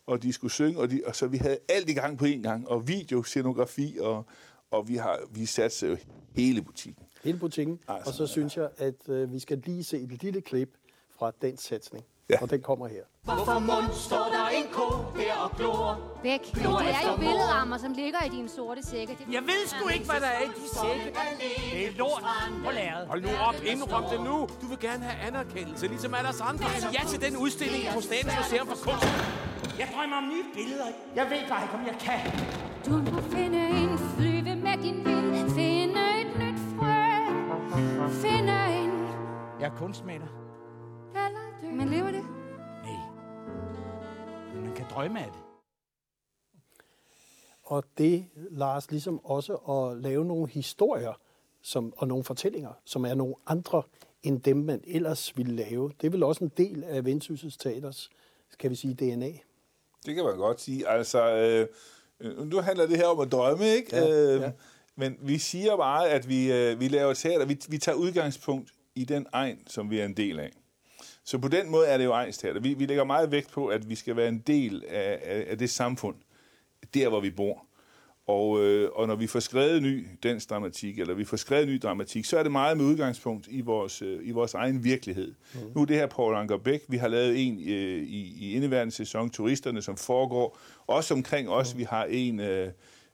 og 0.06 0.22
de 0.22 0.32
skulle 0.32 0.52
synge, 0.52 0.80
og, 0.80 0.90
de, 0.90 1.02
og 1.06 1.16
så 1.16 1.26
vi 1.26 1.36
havde 1.36 1.58
alt 1.68 1.90
i 1.90 1.92
gang 1.92 2.18
på 2.18 2.24
en 2.24 2.42
gang, 2.42 2.68
og 2.68 2.88
video, 2.88 3.22
scenografi, 3.22 3.98
og, 4.00 4.26
og 4.70 4.88
vi 4.88 4.96
har 4.96 5.20
vi 5.30 5.46
satte 5.46 5.86
jo 5.86 5.96
hele 6.32 6.62
butikken. 6.62 7.04
Hele 7.22 7.38
butikken, 7.38 7.80
altså, 7.88 8.10
og 8.10 8.14
så 8.14 8.26
synes 8.26 8.56
jeg, 8.56 8.68
at 8.76 9.08
øh, 9.08 9.32
vi 9.32 9.38
skal 9.38 9.62
lige 9.66 9.84
se 9.84 9.98
et 9.98 10.22
lille 10.22 10.40
klip 10.40 10.76
fra 11.18 11.32
den 11.42 11.56
satsning. 11.56 12.04
Ja. 12.30 12.42
Og 12.42 12.50
den 12.50 12.62
kommer 12.62 12.88
her. 12.88 13.04
Hvorfor 13.24 13.58
mund 13.58 13.92
står 13.92 14.26
der 14.36 14.46
en 14.58 14.66
ko 14.72 14.86
der 15.20 15.34
og 15.44 15.50
glor? 15.56 16.00
Væk. 16.22 16.54
Det 16.54 16.62
er 16.62 17.10
jo 17.10 17.16
billedrammer, 17.16 17.78
som 17.78 17.92
ligger 17.92 18.20
i 18.26 18.28
dine 18.28 18.48
sorte 18.48 18.86
sække. 18.86 19.12
Det 19.18 19.34
jeg 19.34 19.42
ved 19.42 19.66
sgu 19.66 19.88
ikke, 19.88 20.06
hvad 20.10 20.20
der 20.20 20.26
er 20.26 20.40
i 20.40 20.48
de 20.60 20.66
sække. 20.80 21.18
Det 21.72 21.86
er 21.86 21.92
lort 21.98 22.24
på 22.64 22.70
lærret. 22.70 23.06
Hold 23.08 23.22
nu 23.22 23.28
op, 23.48 23.54
indrøm 23.64 24.04
det 24.12 24.20
nu. 24.20 24.48
Du 24.62 24.66
vil 24.66 24.78
gerne 24.80 25.04
have 25.04 25.26
anerkendelse, 25.28 25.86
ligesom 25.86 26.14
alle 26.14 26.28
os 26.28 26.40
andre. 26.40 26.66
Ja 26.92 27.02
til 27.08 27.20
den 27.20 27.36
udstilling 27.36 27.82
på 27.94 28.00
Statens 28.00 28.34
Museum 28.38 28.66
for 28.66 28.90
Kunst. 28.90 29.06
Jeg 29.78 29.88
drømmer 29.94 30.16
om 30.16 30.24
nye 30.24 30.44
billeder. 30.54 30.88
Jeg 31.16 31.24
ved 31.30 31.48
bare 31.48 31.62
ikke, 31.64 31.74
om 31.74 31.86
jeg 31.86 31.96
kan. 32.06 32.20
Du 32.86 32.90
må 33.12 33.20
finde 33.36 33.68
en 33.68 33.98
flyve 33.98 34.54
med 34.66 34.76
din 34.82 34.98
vind. 35.04 35.50
Finde 35.50 36.00
et 36.20 36.30
nyt 36.38 36.60
frø. 36.76 36.94
Finde 38.24 38.52
en... 38.80 38.90
Jeg 39.60 39.66
er 39.66 39.76
kunstmaler. 39.78 40.43
Men 41.62 41.88
lever 41.88 42.10
det? 42.10 42.24
Nej. 42.84 42.96
Man 44.62 44.74
kan 44.76 44.86
drømme 44.90 45.20
af 45.20 45.30
det. 45.32 45.40
Og 47.62 47.84
det, 47.98 48.26
Lars, 48.34 48.90
ligesom 48.90 49.24
også 49.24 49.54
at 49.54 50.02
lave 50.02 50.24
nogle 50.24 50.48
historier 50.48 51.20
som, 51.62 51.92
og 51.96 52.08
nogle 52.08 52.24
fortællinger, 52.24 52.72
som 52.84 53.04
er 53.04 53.14
nogle 53.14 53.34
andre 53.46 53.82
end 54.22 54.42
dem, 54.42 54.56
man 54.56 54.80
ellers 54.86 55.36
ville 55.36 55.56
lave. 55.56 55.92
Det 56.00 56.06
er 56.06 56.10
vel 56.10 56.22
også 56.22 56.44
en 56.44 56.52
del 56.56 56.84
af 56.84 57.04
Vendsyssels 57.04 57.56
Teaters, 57.56 58.10
skal 58.50 58.70
vi 58.70 58.74
sige, 58.74 58.94
DNA. 58.94 59.32
Det 60.06 60.14
kan 60.14 60.24
man 60.24 60.36
godt 60.36 60.60
sige. 60.60 60.88
Altså, 60.88 61.34
øh, 62.20 62.48
nu 62.48 62.60
handler 62.60 62.86
det 62.86 62.96
her 62.96 63.06
om 63.06 63.20
at 63.20 63.32
drømme, 63.32 63.66
ikke? 63.66 63.96
Ja, 63.96 64.34
øh, 64.34 64.40
ja. 64.40 64.52
Men 64.96 65.16
vi 65.20 65.38
siger 65.38 65.76
bare, 65.76 66.08
at 66.08 66.28
vi, 66.28 66.52
øh, 66.52 66.80
vi 66.80 66.88
laver 66.88 67.14
teater. 67.14 67.44
Vi, 67.46 67.60
vi 67.68 67.78
tager 67.78 67.96
udgangspunkt 67.96 68.70
i 68.94 69.04
den 69.04 69.26
egen, 69.32 69.58
som 69.66 69.90
vi 69.90 69.98
er 70.00 70.04
en 70.04 70.16
del 70.16 70.40
af. 70.40 70.50
Så 71.24 71.38
på 71.38 71.48
den 71.48 71.70
måde 71.70 71.86
er 71.86 71.98
det 71.98 72.04
jo 72.04 72.12
egensteater. 72.12 72.60
Vi, 72.60 72.74
vi 72.74 72.86
lægger 72.86 73.04
meget 73.04 73.30
vægt 73.30 73.50
på, 73.50 73.66
at 73.66 73.88
vi 73.88 73.94
skal 73.94 74.16
være 74.16 74.28
en 74.28 74.38
del 74.38 74.84
af, 74.88 75.20
af, 75.22 75.44
af 75.48 75.58
det 75.58 75.70
samfund, 75.70 76.16
der 76.94 77.08
hvor 77.08 77.20
vi 77.20 77.30
bor. 77.30 77.66
Og, 78.26 78.64
øh, 78.64 78.90
og 78.92 79.06
når 79.06 79.14
vi 79.14 79.26
får 79.26 79.40
skrevet 79.40 79.82
ny 79.82 80.06
dansk 80.22 80.50
dramatik, 80.50 80.98
eller 80.98 81.14
vi 81.14 81.24
får 81.24 81.36
skrevet 81.36 81.68
ny 81.68 81.78
dramatik, 81.82 82.24
så 82.24 82.38
er 82.38 82.42
det 82.42 82.52
meget 82.52 82.76
med 82.76 82.84
udgangspunkt 82.84 83.48
i 83.50 83.60
vores, 83.60 84.02
øh, 84.02 84.28
i 84.28 84.30
vores 84.30 84.54
egen 84.54 84.84
virkelighed. 84.84 85.34
Mm. 85.54 85.60
Nu 85.74 85.82
er 85.82 85.84
det 85.84 85.96
her 85.96 86.06
Paul 86.06 86.34
Anker 86.34 86.58
Bæk. 86.58 86.80
Vi 86.88 86.96
har 86.96 87.08
lavet 87.08 87.46
en 87.46 87.60
øh, 87.68 88.02
i, 88.02 88.46
i 88.46 88.54
indeværende 88.54 88.94
sæson, 88.94 89.30
Turisterne, 89.30 89.82
som 89.82 89.96
foregår 89.96 90.58
også 90.86 91.14
omkring 91.14 91.48
os. 91.48 91.74
Mm. 91.74 91.78
Vi 91.78 91.84
har 91.84 92.04
en... 92.04 92.40
Øh, 92.40 92.70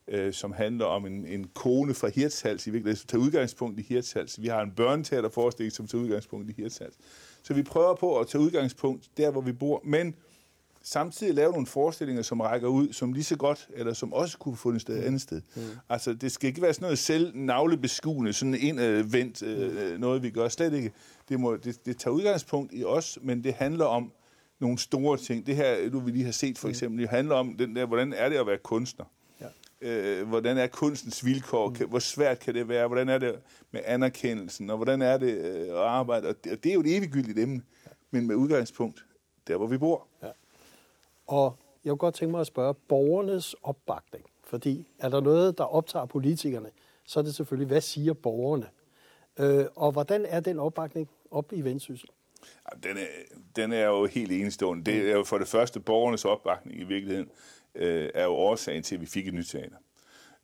øh, 0.09 0.33
som 0.33 0.52
handler 0.52 0.85
om 0.85 1.07
en, 1.07 1.26
en 1.26 1.49
kone 1.55 1.95
fra 1.95 2.09
Hirtshals, 2.09 2.67
i 2.67 2.71
virkeligheden, 2.71 2.97
som 2.97 3.07
tager 3.07 3.23
udgangspunkt 3.23 3.81
i 3.81 3.83
Hirtshals. 3.83 4.43
Vi 4.43 4.49
har 4.49 4.62
en 4.62 4.71
børneteaterforestilling, 4.71 5.73
som 5.73 5.87
tager 5.87 6.05
udgangspunkt 6.05 6.50
i 6.50 6.55
Hirtshals. 6.57 6.97
Så 7.42 7.54
vi 7.54 7.62
prøver 7.62 7.94
på 7.94 8.18
at 8.18 8.26
tage 8.26 8.42
udgangspunkt 8.42 9.11
der, 9.16 9.30
hvor 9.30 9.40
vi 9.40 9.52
bor, 9.52 9.80
men 9.85 10.14
samtidig 10.82 11.35
lave 11.35 11.52
nogle 11.52 11.66
forestillinger, 11.66 12.23
som 12.23 12.40
rækker 12.40 12.68
ud, 12.68 12.92
som 12.92 13.12
lige 13.12 13.25
så 13.25 13.37
godt, 13.37 13.68
eller 13.75 13.92
som 13.92 14.12
også 14.12 14.38
kunne 14.38 14.56
få 14.56 14.70
et 14.70 14.80
sted 14.80 15.00
mm. 15.00 15.06
andet 15.06 15.20
sted. 15.20 15.42
Mm. 15.56 15.62
Altså, 15.88 16.12
det 16.12 16.32
skal 16.32 16.49
ikke 16.49 16.62
være 16.62 16.75
sådan 16.75 16.85
noget 16.85 16.99
selv 16.99 17.37
navlebeskuende, 17.37 18.32
sådan 18.32 18.54
indvendt 18.54 19.42
øh, 19.42 19.92
mm. 19.92 20.00
noget, 20.00 20.23
vi 20.23 20.30
gør 20.30 20.49
slet 20.49 20.73
ikke. 20.73 20.92
Det, 21.28 21.40
må, 21.40 21.56
det, 21.56 21.87
det 21.87 21.97
tager 21.99 22.14
udgangspunkt 22.14 22.73
i 22.75 22.85
os, 22.85 23.18
men 23.23 23.44
det 23.44 23.54
handler 23.54 23.85
om 23.85 24.12
nogle 24.61 24.78
store 24.78 25.18
ting. 25.18 25.47
Det 25.47 25.56
her, 25.56 25.90
du 25.90 25.99
vi 25.99 26.11
lige 26.11 26.25
har 26.25 26.32
set 26.32 26.59
for 26.59 26.68
mm. 26.68 26.70
eksempel, 26.70 27.00
det 27.00 27.09
handler 27.09 27.35
om 27.35 27.56
den 27.56 27.76
der, 27.76 27.87
hvordan 27.87 28.12
er 28.12 28.28
det 28.28 28.37
at 28.37 28.47
være 28.47 28.59
kunstner? 28.59 29.04
Øh, 29.80 30.28
hvordan 30.28 30.58
er 30.58 30.66
kunstens 30.66 31.25
vilkår, 31.25 31.68
mm. 31.68 31.88
hvor 31.88 31.99
svært 31.99 32.38
kan 32.38 32.54
det 32.54 32.68
være, 32.68 32.87
hvordan 32.87 33.08
er 33.08 33.18
det 33.18 33.40
med 33.70 33.80
anerkendelsen, 33.84 34.70
og 34.70 34.76
hvordan 34.76 35.02
er 35.02 35.18
det 35.18 35.38
øh, 35.38 35.68
at 35.68 35.76
arbejde, 35.76 36.28
og 36.28 36.44
det, 36.44 36.52
og 36.52 36.64
det 36.64 36.70
er 36.70 36.75
jo 36.75 36.80
et 36.80 36.96
eviggyldigt 36.96 37.38
emne, 37.38 37.62
men 38.10 38.26
med 38.26 38.34
udgangspunkt 38.34 39.04
der, 39.46 39.56
hvor 39.56 39.66
vi 39.66 39.78
bor. 39.78 40.06
Ja. 40.22 40.28
Og 41.26 41.56
jeg 41.84 41.90
kunne 41.90 41.99
godt 41.99 42.14
tænke 42.14 42.30
mig 42.30 42.40
at 42.40 42.46
spørge 42.46 42.75
borgernes 42.75 43.54
opbakning, 43.62 44.25
fordi 44.44 44.88
er 44.99 45.08
der 45.08 45.20
noget, 45.20 45.58
der 45.58 45.64
optager 45.64 46.06
politikerne, 46.06 46.70
så 47.04 47.20
er 47.20 47.25
det 47.25 47.34
selvfølgelig, 47.34 47.68
hvad 47.68 47.80
siger 47.80 48.12
borgerne? 48.12 48.66
Øh, 49.38 49.66
og 49.76 49.92
hvordan 49.92 50.26
er 50.26 50.40
den 50.40 50.58
opbakning 50.58 51.08
op 51.30 51.52
i 51.52 51.60
Vendsyssel? 51.60 52.08
Den 52.82 52.96
er, 52.96 53.06
den 53.56 53.72
er 53.72 53.87
jo 53.87 54.06
helt 54.06 54.32
enestående. 54.32 54.84
Det 54.84 55.10
er 55.10 55.16
jo 55.16 55.25
for 55.25 55.38
det 55.38 55.49
første 55.49 55.80
borgernes 55.80 56.25
opbakning 56.25 56.80
i 56.80 56.84
virkeligheden 56.84 57.30
øh, 57.74 58.10
er 58.14 58.24
jo 58.24 58.30
årsagen 58.30 58.82
til, 58.82 58.94
at 58.94 59.00
vi 59.00 59.06
fik 59.06 59.28
et 59.28 59.34
nyt 59.34 59.46
teater. 59.46 59.76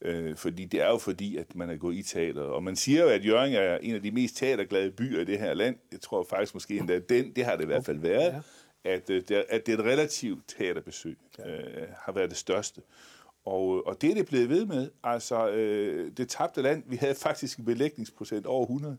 Øh, 0.01 0.37
fordi 0.37 0.65
det 0.65 0.81
er 0.81 0.89
jo 0.89 0.99
fordi, 0.99 1.37
at 1.37 1.55
man 1.55 1.71
er 1.71 1.77
gået 1.77 1.97
i 1.97 2.03
teater. 2.03 2.43
Og 2.43 2.63
man 2.63 2.77
siger 2.77 3.03
jo, 3.03 3.09
at 3.09 3.27
Jørgen 3.27 3.53
er 3.53 3.79
en 3.79 3.95
af 3.95 4.03
de 4.03 4.11
mest 4.11 4.37
teaterglade 4.37 4.91
byer 4.91 5.21
i 5.21 5.25
det 5.25 5.39
her 5.39 5.55
land. 5.55 5.77
Jeg 5.93 6.01
tror 6.01 6.27
faktisk 6.31 6.55
måske 6.55 6.79
endda 6.79 6.99
den, 6.99 7.33
det 7.37 7.45
har 7.45 7.57
det 7.57 7.63
i 7.63 7.67
hvert 7.67 7.85
fald 7.85 7.99
været, 7.99 8.43
ja. 8.85 8.91
at, 8.91 9.11
øh, 9.11 9.23
at 9.49 9.67
det 9.67 9.75
er 9.75 9.79
et 9.79 9.85
relativt 9.85 10.45
teaterbesøg 10.49 11.19
øh, 11.47 11.87
har 11.99 12.13
været 12.13 12.31
det 12.31 12.39
største. 12.39 12.81
Og, 13.45 13.87
og 13.87 14.01
det 14.01 14.11
er 14.11 14.15
det 14.15 14.27
blevet 14.27 14.49
ved 14.49 14.67
med. 14.67 14.91
Altså, 15.05 15.51
øh, 15.51 16.13
det 16.17 16.29
tabte 16.29 16.63
land, 16.63 16.83
vi 16.87 16.97
havde 16.97 17.15
faktisk 17.15 17.59
en 17.59 17.65
belægningsprocent 17.65 18.47
over 18.47 18.63
100 18.63 18.93
øh, 18.93 18.99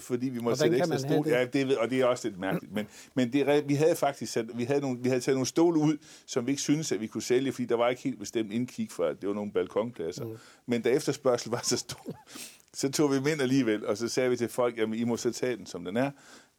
fordi 0.00 0.28
vi 0.28 0.38
måtte 0.38 0.58
sætte 0.58 0.76
ekstra 0.76 0.98
stol. 0.98 1.28
Ja, 1.28 1.44
det 1.44 1.68
ved, 1.68 1.76
og 1.76 1.90
det 1.90 2.00
er 2.00 2.04
også 2.04 2.28
lidt 2.28 2.40
mærkeligt. 2.40 2.72
Men, 2.72 2.86
men 3.14 3.32
det, 3.32 3.68
vi 3.68 3.74
havde 3.74 3.96
faktisk 3.96 4.32
sat, 4.32 4.46
vi 4.54 4.64
havde, 4.64 4.80
nogle, 4.80 4.98
vi 5.02 5.08
havde 5.08 5.20
taget 5.20 5.36
nogle 5.36 5.46
stole 5.46 5.80
ud, 5.80 5.98
som 6.26 6.46
vi 6.46 6.50
ikke 6.50 6.62
syntes, 6.62 6.92
at 6.92 7.00
vi 7.00 7.06
kunne 7.06 7.22
sælge, 7.22 7.52
fordi 7.52 7.66
der 7.66 7.76
var 7.76 7.88
ikke 7.88 8.02
helt 8.02 8.18
bestemt 8.18 8.52
indkig 8.52 8.90
for, 8.90 9.04
at 9.04 9.20
det 9.20 9.28
var 9.28 9.34
nogle 9.34 9.52
balkonpladser. 9.52 10.24
Mm. 10.24 10.36
Men 10.66 10.82
da 10.82 10.90
efterspørgsel 10.90 11.50
var 11.50 11.60
så 11.64 11.76
stor, 11.76 12.14
så 12.74 12.90
tog 12.90 13.10
vi 13.10 13.16
dem 13.16 13.26
ind 13.26 13.42
alligevel, 13.42 13.86
og 13.86 13.96
så 13.96 14.08
sagde 14.08 14.30
vi 14.30 14.36
til 14.36 14.48
folk, 14.48 14.78
at 14.78 14.88
I 14.94 15.04
må 15.04 15.16
så 15.16 15.32
tage 15.32 15.56
den, 15.56 15.66
som 15.66 15.84
den 15.84 15.96
er. 15.96 16.10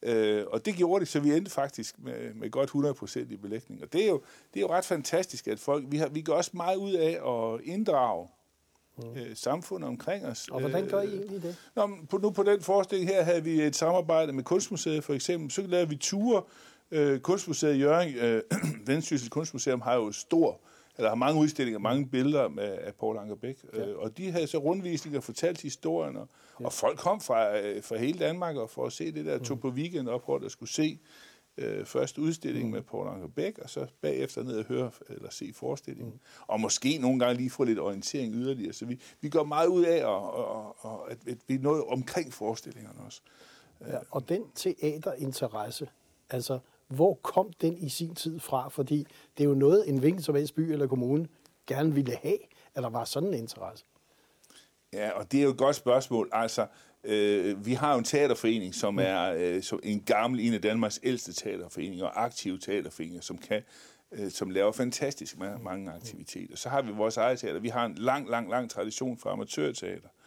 Øh, 0.02 0.44
og 0.46 0.66
det 0.66 0.74
gjorde 0.74 1.04
de, 1.04 1.10
så 1.10 1.20
vi 1.20 1.36
endte 1.36 1.50
faktisk 1.50 1.94
med, 1.98 2.34
med 2.34 2.50
godt 2.50 2.70
100% 2.70 3.32
i 3.32 3.36
belægning. 3.36 3.82
Og 3.82 3.92
det 3.92 4.04
er, 4.04 4.08
jo, 4.08 4.22
det 4.54 4.60
er 4.60 4.60
jo 4.60 4.70
ret 4.70 4.84
fantastisk, 4.84 5.48
at 5.48 5.58
folk, 5.60 5.84
vi, 5.88 5.96
har, 5.96 6.08
vi 6.08 6.22
gør 6.22 6.32
også 6.32 6.50
meget 6.54 6.76
ud 6.76 6.92
af 6.92 7.20
at 7.32 7.60
inddrage. 7.64 8.28
Øh, 9.16 9.36
samfundet 9.36 9.88
omkring 9.88 10.26
os. 10.26 10.48
Og 10.48 10.60
hvordan 10.60 10.88
gør 10.88 11.00
I 11.00 11.06
øh, 11.06 11.12
egentlig 11.12 11.42
det? 11.42 11.56
Nå, 11.76 11.90
på, 12.10 12.18
nu 12.18 12.30
på 12.30 12.42
den 12.42 12.60
forestilling 12.60 13.10
her 13.10 13.22
havde 13.22 13.44
vi 13.44 13.62
et 13.62 13.76
samarbejde 13.76 14.32
med 14.32 14.44
Kunstmuseet 14.44 15.04
for 15.04 15.14
eksempel. 15.14 15.50
Så 15.50 15.62
lavede 15.62 15.88
vi 15.88 15.96
ture. 15.96 16.42
Øh, 16.90 17.20
Kunstmuseet 17.20 17.80
Jørgen, 17.80 18.14
øh, 18.14 18.42
Vendsyssel 18.86 19.30
Kunstmuseum 19.30 19.80
har 19.80 19.94
jo 19.94 20.12
stor 20.12 20.60
eller 20.96 21.08
har 21.08 21.16
mange 21.16 21.40
udstillinger, 21.40 21.78
mange 21.78 22.06
billeder 22.08 22.48
med, 22.48 22.64
af 22.64 22.94
Paul 22.94 23.18
Anker 23.18 23.34
Bæk. 23.34 23.56
Ja. 23.74 23.86
Øh, 23.86 23.98
og 23.98 24.16
de 24.18 24.30
havde 24.30 24.46
så 24.46 24.58
rundvisninger 24.58 25.18
og 25.18 25.24
fortalt 25.24 25.60
historien, 25.60 26.16
og, 26.16 26.28
ja. 26.60 26.66
og 26.66 26.72
folk 26.72 26.98
kom 26.98 27.20
fra, 27.20 27.58
øh, 27.58 27.82
fra 27.82 27.96
hele 27.96 28.18
Danmark 28.18 28.56
og 28.56 28.70
for 28.70 28.86
at 28.86 28.92
se 28.92 29.12
det 29.12 29.24
der, 29.24 29.38
tog 29.38 29.60
på 29.60 29.68
weekend 29.68 30.08
op, 30.08 30.24
hvor 30.24 30.38
der 30.38 30.48
skulle 30.48 30.72
se 30.72 30.98
øh, 31.56 31.84
først 31.84 32.18
udstilling 32.18 32.66
mm. 32.66 32.72
med 32.72 32.82
Paul 32.82 33.08
Anker 33.08 33.28
Bæk, 33.28 33.58
og 33.58 33.70
så 33.70 33.86
bagefter 34.00 34.42
ned 34.42 34.58
og 34.58 34.64
høre 34.64 34.90
eller 35.08 35.30
se 35.30 35.52
forestillingen. 35.54 36.14
Mm. 36.14 36.20
Og 36.46 36.60
måske 36.60 36.98
nogle 36.98 37.18
gange 37.18 37.36
lige 37.36 37.50
få 37.50 37.64
lidt 37.64 37.78
orientering 37.78 38.34
yderligere. 38.34 38.72
Så 38.72 38.86
vi, 38.86 39.00
vi 39.20 39.28
går 39.28 39.44
meget 39.44 39.66
ud 39.66 39.84
af, 39.84 40.04
og, 40.04 40.32
og, 40.32 40.76
og, 40.78 41.10
at, 41.10 41.18
at 41.26 41.38
vi 41.46 41.54
er 41.54 41.58
noget 41.58 41.84
omkring 41.84 42.32
forestillingerne 42.32 43.00
også. 43.00 43.20
Ja, 43.80 43.98
og 44.10 44.28
den 44.28 44.42
teaterinteresse, 44.54 45.88
altså 46.30 46.58
hvor 46.88 47.14
kom 47.14 47.52
den 47.60 47.78
i 47.78 47.88
sin 47.88 48.14
tid 48.14 48.40
fra? 48.40 48.68
Fordi 48.68 49.06
det 49.38 49.44
er 49.44 49.48
jo 49.48 49.54
noget, 49.54 49.88
en 49.88 49.98
hvilken 49.98 50.22
som 50.22 50.34
helst 50.34 50.54
by 50.54 50.60
eller 50.60 50.86
kommune 50.86 51.28
gerne 51.66 51.94
ville 51.94 52.16
have, 52.16 52.38
at 52.74 52.82
der 52.82 52.88
var 52.90 53.04
sådan 53.04 53.28
en 53.28 53.34
interesse. 53.34 53.84
Ja, 54.92 55.10
og 55.10 55.32
det 55.32 55.40
er 55.40 55.44
jo 55.44 55.50
et 55.50 55.58
godt 55.58 55.76
spørgsmål. 55.76 56.28
Altså, 56.32 56.66
Øh, 57.04 57.66
vi 57.66 57.72
har 57.72 57.92
jo 57.92 57.98
en 57.98 58.04
teaterforening, 58.04 58.74
som 58.74 58.98
er 58.98 59.34
øh, 59.36 59.62
som 59.62 59.80
en 59.82 60.00
gammel, 60.00 60.40
en 60.40 60.54
af 60.54 60.62
Danmarks 60.62 61.00
ældste 61.02 61.32
teaterforeninger, 61.32 62.04
og 62.04 62.24
aktive 62.24 62.58
teaterforeninger, 62.58 63.22
som 63.22 63.38
kan 63.38 63.62
øh, 64.12 64.30
som 64.30 64.50
laver 64.50 64.72
fantastisk 64.72 65.38
mange 65.38 65.92
aktiviteter. 65.92 66.56
Så 66.56 66.68
har 66.68 66.82
vi 66.82 66.92
vores 66.92 67.16
eget 67.16 67.38
teater. 67.38 67.60
Vi 67.60 67.68
har 67.68 67.86
en 67.86 67.94
lang, 67.94 68.30
lang, 68.30 68.50
lang 68.50 68.70
tradition 68.70 69.18
for 69.18 69.30
amatørteater. 69.30 70.08
Øh, 70.08 70.23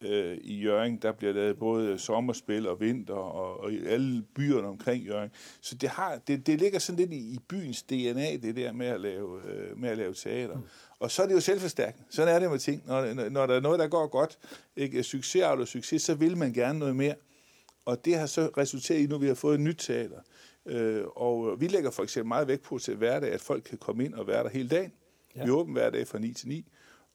i 0.00 0.60
Jørgen, 0.62 0.96
der 0.96 1.12
bliver 1.12 1.32
lavet 1.32 1.58
både 1.58 1.98
sommerspil 1.98 2.68
og 2.68 2.80
vinter, 2.80 3.14
og, 3.14 3.60
og 3.60 3.72
i 3.72 3.86
alle 3.86 4.22
byerne 4.22 4.68
omkring 4.68 5.04
Jørgen. 5.04 5.30
Så 5.60 5.74
det, 5.74 5.88
har, 5.88 6.18
det, 6.26 6.46
det 6.46 6.58
ligger 6.58 6.78
sådan 6.78 6.98
lidt 6.98 7.12
i, 7.12 7.16
i 7.16 7.38
byens 7.48 7.82
DNA, 7.82 8.36
det 8.36 8.56
der 8.56 8.72
med 8.72 8.86
at 8.86 9.00
lave, 9.00 9.40
øh, 9.52 9.78
med 9.78 9.88
at 9.90 9.98
lave 9.98 10.14
teater. 10.14 10.56
Mm. 10.56 10.62
Og 10.98 11.10
så 11.10 11.22
er 11.22 11.26
det 11.26 11.34
jo 11.34 11.40
selvforstærkende. 11.40 12.06
Sådan 12.10 12.34
er 12.34 12.38
det 12.38 12.50
med 12.50 12.58
ting. 12.58 12.82
Når, 12.86 13.28
når 13.28 13.46
der 13.46 13.54
er 13.54 13.60
noget, 13.60 13.78
der 13.78 13.88
går 13.88 14.06
godt, 14.06 14.38
ikke? 14.76 15.02
succes 15.02 15.42
eller 15.52 15.64
succes, 15.64 16.02
så 16.02 16.14
vil 16.14 16.36
man 16.36 16.52
gerne 16.52 16.78
noget 16.78 16.96
mere. 16.96 17.14
Og 17.84 18.04
det 18.04 18.18
har 18.18 18.26
så 18.26 18.50
resulteret 18.56 19.00
i, 19.00 19.06
nu 19.06 19.18
vi 19.18 19.26
har 19.26 19.34
fået 19.34 19.54
et 19.54 19.60
nyt 19.60 19.76
teater. 19.78 20.20
Øh, 20.66 21.04
og 21.16 21.60
vi 21.60 21.66
lægger 21.66 21.90
for 21.90 22.02
eksempel 22.02 22.28
meget 22.28 22.48
vægt 22.48 22.62
på 22.62 22.78
til 22.78 22.96
hverdag, 22.96 23.32
at 23.32 23.40
folk 23.40 23.62
kan 23.62 23.78
komme 23.78 24.04
ind 24.04 24.14
og 24.14 24.26
være 24.26 24.42
der 24.42 24.50
hele 24.50 24.68
dagen. 24.68 24.92
Ja. 25.36 25.44
Vi 25.44 25.50
er 25.50 25.54
åbent 25.54 25.76
hver 25.76 25.90
dag 25.90 26.06
fra 26.06 26.18
9 26.18 26.32
til 26.32 26.48
9. 26.48 26.66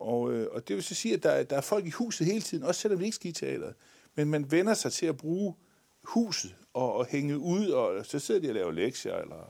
Og, 0.04 0.34
øh, 0.34 0.48
og 0.52 0.68
det 0.68 0.76
vil 0.76 0.84
så 0.84 0.96
sige, 0.96 1.14
at 1.14 1.24
der, 1.24 1.44
der 1.44 1.58
er 1.58 1.62
folk 1.62 1.86
i 1.86 1.90
huset 1.90 2.28
hele 2.28 2.42
tiden, 2.42 2.64
også 2.64 2.82
selvom 2.82 3.00
vi 3.00 3.06
ikke 3.06 3.16
skal 3.16 3.30
i 3.30 3.34
teateret. 3.34 3.74
Men 4.16 4.30
man 4.30 4.52
vender 4.52 4.74
sig 4.74 4.92
til 4.94 5.06
at 5.06 5.18
bruge 5.18 5.56
huset 6.04 6.56
og, 6.74 6.94
og 6.94 7.06
hænge 7.06 7.38
ud, 7.38 7.68
og 7.68 8.06
så 8.06 8.20
sidder 8.20 8.42
de 8.42 8.50
og 8.50 8.56
laver 8.56 8.72
lektier, 8.72 9.16
eller 9.16 9.50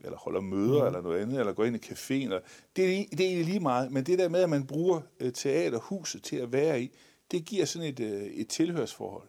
eller 0.00 0.18
holder 0.18 0.40
møder 0.40 0.80
mm. 0.80 0.86
eller 0.86 1.00
noget 1.00 1.20
andet, 1.20 1.40
eller 1.40 1.52
går 1.52 1.64
ind 1.64 1.76
i 1.76 1.78
caféen. 1.78 2.32
Det, 2.32 2.42
det 2.76 3.20
er 3.20 3.26
egentlig 3.26 3.44
lige 3.44 3.60
meget, 3.60 3.92
men 3.92 4.04
det 4.04 4.18
der 4.18 4.28
med, 4.28 4.40
at 4.40 4.50
man 4.50 4.66
bruger 4.66 5.00
øh, 5.20 5.32
teaterhuset 5.32 6.22
til 6.22 6.36
at 6.36 6.52
være 6.52 6.82
i, 6.82 6.90
det 7.30 7.44
giver 7.44 7.64
sådan 7.64 7.88
et, 7.88 8.00
øh, 8.00 8.22
et 8.22 8.48
tilhørsforhold. 8.48 9.28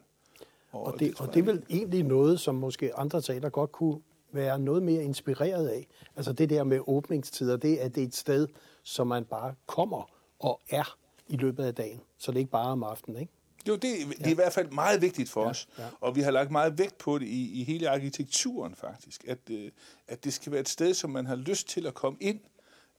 Og, 0.71 0.83
og, 0.83 0.93
det, 0.93 0.99
det, 0.99 1.21
og 1.21 1.33
det 1.33 1.39
er 1.39 1.43
vel 1.43 1.63
egentlig 1.69 2.03
noget, 2.03 2.39
som 2.39 2.55
måske 2.55 2.95
andre 2.95 3.21
teater 3.21 3.49
godt 3.49 3.71
kunne 3.71 4.01
være 4.31 4.59
noget 4.59 4.83
mere 4.83 5.03
inspireret 5.03 5.67
af. 5.67 5.87
Altså 6.15 6.33
det 6.33 6.49
der 6.49 6.63
med 6.63 6.79
åbningstider, 6.87 7.57
det 7.57 7.77
at 7.77 7.95
det 7.95 8.03
er 8.03 8.07
et 8.07 8.15
sted, 8.15 8.47
som 8.83 9.07
man 9.07 9.25
bare 9.25 9.53
kommer 9.65 10.18
og 10.39 10.61
er 10.69 10.97
i 11.27 11.37
løbet 11.37 11.63
af 11.63 11.75
dagen. 11.75 12.01
Så 12.17 12.31
det 12.31 12.37
er 12.37 12.39
ikke 12.39 12.51
bare 12.51 12.71
om 12.71 12.83
aftenen, 12.83 13.19
ikke? 13.19 13.33
Jo, 13.67 13.73
det, 13.73 13.83
det 14.17 14.27
er 14.27 14.31
i 14.31 14.33
hvert 14.33 14.53
fald 14.53 14.71
meget 14.71 15.01
vigtigt 15.01 15.29
for 15.29 15.43
ja, 15.43 15.49
os, 15.49 15.67
ja. 15.77 15.83
og 16.01 16.15
vi 16.15 16.21
har 16.21 16.31
lagt 16.31 16.51
meget 16.51 16.77
vægt 16.77 16.97
på 16.97 17.19
det 17.19 17.25
i, 17.25 17.61
i 17.61 17.63
hele 17.63 17.89
arkitekturen 17.89 18.75
faktisk, 18.75 19.25
at, 19.27 19.37
øh, 19.49 19.71
at 20.07 20.23
det 20.23 20.33
skal 20.33 20.51
være 20.51 20.61
et 20.61 20.69
sted, 20.69 20.93
som 20.93 21.09
man 21.09 21.25
har 21.25 21.35
lyst 21.35 21.67
til 21.67 21.87
at 21.87 21.93
komme 21.93 22.17
ind 22.21 22.39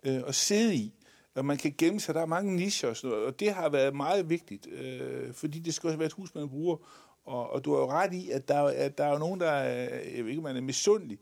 øh, 0.02 0.22
og 0.22 0.34
sidde 0.34 0.74
i, 0.74 0.92
og 1.34 1.44
man 1.44 1.56
kan 1.56 1.74
gemme 1.78 2.00
sig. 2.00 2.14
Der 2.14 2.20
er 2.20 2.26
mange 2.26 2.56
nicher 2.56 2.88
og 2.88 2.96
sådan 2.96 3.10
noget, 3.10 3.26
og 3.26 3.40
det 3.40 3.52
har 3.52 3.68
været 3.68 3.96
meget 3.96 4.30
vigtigt, 4.30 4.66
øh, 4.66 5.34
fordi 5.34 5.58
det 5.58 5.74
skal 5.74 5.86
også 5.86 5.98
være 5.98 6.06
et 6.06 6.12
hus, 6.12 6.34
man 6.34 6.48
bruger, 6.48 6.76
og, 7.24 7.50
og 7.50 7.64
du 7.64 7.74
har 7.74 7.80
jo 7.80 7.90
ret 7.90 8.14
i, 8.14 8.30
at 8.30 8.48
der, 8.48 8.62
at 8.62 8.98
der 8.98 9.04
er 9.04 9.12
jo 9.12 9.18
nogen, 9.18 9.40
der 9.40 9.50
er, 9.50 9.98
jeg 10.16 10.24
ved 10.24 10.30
ikke, 10.30 10.42
man 10.42 10.56
er 10.56 10.60
misundelig, 10.60 11.18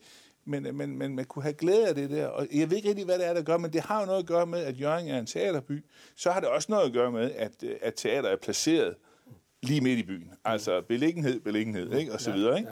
men, 0.49 0.77
men, 0.77 0.99
men 0.99 1.17
man 1.17 1.25
kunne 1.25 1.43
have 1.43 1.53
glæde 1.53 1.89
af 1.89 1.95
det 1.95 2.11
der. 2.11 2.27
Og 2.27 2.47
jeg 2.53 2.71
ved 2.71 2.77
ikke 2.77 2.89
rigtig, 2.89 3.05
hvad 3.05 3.19
det 3.19 3.27
er, 3.27 3.35
der 3.35 3.43
gør, 3.43 3.59
men 3.59 3.73
det 3.73 3.81
har 3.81 4.01
jo 4.01 4.07
noget 4.07 4.19
at 4.19 4.27
gøre 4.27 4.47
med, 4.47 4.59
at 4.59 4.81
Jørgen 4.81 5.09
er 5.09 5.19
en 5.19 5.27
teaterby. 5.27 5.85
Så 6.17 6.31
har 6.31 6.41
det 6.41 6.49
også 6.49 6.67
noget 6.71 6.87
at 6.87 6.93
gøre 6.93 7.13
med, 7.13 7.31
at, 7.31 7.65
at 7.83 7.95
teater 7.97 8.29
er 8.29 8.37
placeret 8.37 8.95
lige 9.63 9.81
midt 9.81 9.99
i 9.99 10.03
byen. 10.03 10.31
Altså 10.45 10.81
beliggenhed, 10.81 11.41
beliggenhed, 11.41 11.93
ikke? 11.93 12.13
og 12.13 12.21
så 12.21 12.33
videre. 12.33 12.59
Ikke? 12.59 12.71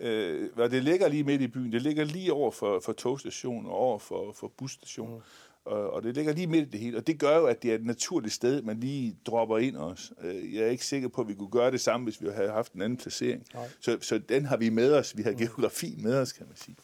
Øh, 0.00 0.50
og 0.56 0.70
det 0.70 0.84
ligger 0.84 1.08
lige 1.08 1.24
midt 1.24 1.40
i 1.42 1.48
byen. 1.48 1.72
Det 1.72 1.82
ligger 1.82 2.04
lige 2.04 2.32
over 2.32 2.50
for, 2.50 2.80
for 2.80 2.92
togstationen 2.92 3.66
og 3.66 3.72
over 3.72 3.98
for, 3.98 4.32
for 4.32 4.52
busstationen. 4.58 5.20
Og, 5.64 6.02
det 6.02 6.14
ligger 6.14 6.32
lige 6.32 6.46
midt 6.46 6.68
i 6.68 6.70
det 6.70 6.80
hele, 6.80 6.96
og 6.96 7.06
det 7.06 7.18
gør 7.18 7.36
jo, 7.38 7.46
at 7.46 7.62
det 7.62 7.70
er 7.70 7.74
et 7.74 7.84
naturligt 7.86 8.34
sted, 8.34 8.62
man 8.62 8.80
lige 8.80 9.16
dropper 9.26 9.58
ind 9.58 9.76
også. 9.76 10.12
Øh, 10.22 10.54
Jeg 10.54 10.62
er 10.64 10.68
ikke 10.68 10.86
sikker 10.86 11.08
på, 11.08 11.20
at 11.20 11.28
vi 11.28 11.34
kunne 11.34 11.50
gøre 11.50 11.70
det 11.70 11.80
samme, 11.80 12.04
hvis 12.04 12.20
vi 12.22 12.28
havde 12.34 12.50
haft 12.50 12.72
en 12.72 12.82
anden 12.82 12.96
placering. 12.98 13.42
Så, 13.80 13.98
så 14.00 14.18
den 14.18 14.44
har 14.46 14.56
vi 14.56 14.68
med 14.70 14.94
os. 14.94 15.16
Vi 15.16 15.22
har 15.22 15.32
geografien 15.32 16.02
med 16.02 16.18
os, 16.18 16.32
kan 16.32 16.46
man 16.46 16.56
sige. 16.56 16.76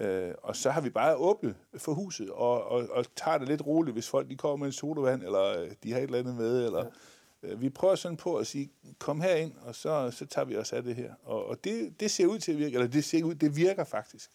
Ja. 0.00 0.06
Øh, 0.28 0.34
og 0.42 0.56
så 0.56 0.70
har 0.70 0.80
vi 0.80 0.90
bare 0.90 1.16
åbnet 1.16 1.54
for 1.76 1.92
huset, 1.94 2.30
og, 2.30 2.64
og, 2.64 2.88
og 2.90 3.04
tager 3.16 3.38
det 3.38 3.48
lidt 3.48 3.66
roligt, 3.66 3.94
hvis 3.94 4.08
folk 4.08 4.28
de 4.30 4.36
kommer 4.36 4.56
med 4.56 4.66
en 4.66 4.72
sodavand, 4.72 5.22
eller 5.22 5.60
øh, 5.62 5.70
de 5.82 5.92
har 5.92 5.98
et 5.98 6.04
eller 6.04 6.18
andet 6.18 6.34
med, 6.34 6.64
eller... 6.66 6.84
Ja. 6.84 7.54
Vi 7.54 7.68
prøver 7.68 7.94
sådan 7.94 8.16
på 8.16 8.36
at 8.36 8.46
sige, 8.46 8.70
kom 8.98 9.20
her 9.20 9.34
ind, 9.34 9.52
og 9.62 9.74
så, 9.74 10.10
så 10.10 10.26
tager 10.26 10.44
vi 10.44 10.56
os 10.56 10.72
af 10.72 10.82
det 10.82 10.94
her. 10.94 11.12
Og, 11.24 11.46
og 11.46 11.64
det, 11.64 12.00
det 12.00 12.10
ser 12.10 12.26
ud 12.26 12.38
til 12.38 12.52
at 12.52 12.58
virke, 12.58 12.74
eller 12.74 12.86
det 12.86 13.04
ser 13.04 13.24
ud, 13.24 13.34
det 13.34 13.56
virker 13.56 13.84
faktisk. 13.84 14.30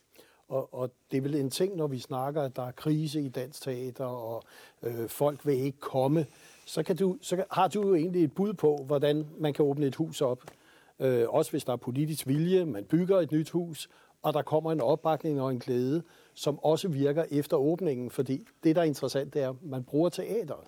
Og, 0.52 0.74
og 0.74 0.92
det 1.12 1.18
er 1.18 1.22
vel 1.22 1.36
en 1.36 1.50
ting, 1.50 1.76
når 1.76 1.88
vi 1.88 2.00
snakker, 2.00 2.42
at 2.42 2.56
der 2.56 2.68
er 2.68 2.72
krise 2.72 3.22
i 3.22 3.30
dansk 3.30 3.62
teater, 3.64 4.06
og 4.06 4.44
øh, 4.84 5.10
folk 5.10 5.46
vil 5.46 5.60
ikke 5.60 5.80
komme, 5.80 6.26
så, 6.66 6.84
kan 6.84 6.96
du, 6.96 7.18
så 7.22 7.36
kan- 7.36 7.46
har 7.52 7.68
du 7.68 7.82
jo 7.88 7.96
egentlig 7.96 8.24
et 8.24 8.34
bud 8.34 8.54
på, 8.54 8.84
hvordan 8.86 9.28
man 9.40 9.54
kan 9.54 9.66
åbne 9.66 9.86
et 9.86 9.96
hus 9.96 10.22
op. 10.22 10.44
Øh, 11.00 11.30
også 11.30 11.52
hvis 11.52 11.64
der 11.64 11.74
er 11.74 11.78
politisk 11.78 12.28
vilje, 12.28 12.66
man 12.66 12.84
bygger 12.86 13.20
et 13.20 13.32
nyt 13.32 13.50
hus, 13.50 13.90
og 14.22 14.34
der 14.34 14.42
kommer 14.42 14.72
en 14.72 14.82
opbakning 14.82 15.42
og 15.42 15.52
en 15.52 15.60
glæde, 15.60 16.04
som 16.34 16.60
også 16.60 16.88
virker 16.88 17.26
efter 17.32 17.58
åbningen, 17.58 18.10
fordi 18.12 18.48
det, 18.64 18.76
der 18.76 18.82
er 18.82 18.86
interessant, 18.86 19.34
det 19.34 19.42
er, 19.42 19.50
at 19.50 19.56
man 19.64 19.84
bruger 19.84 20.10
teateret. 20.10 20.68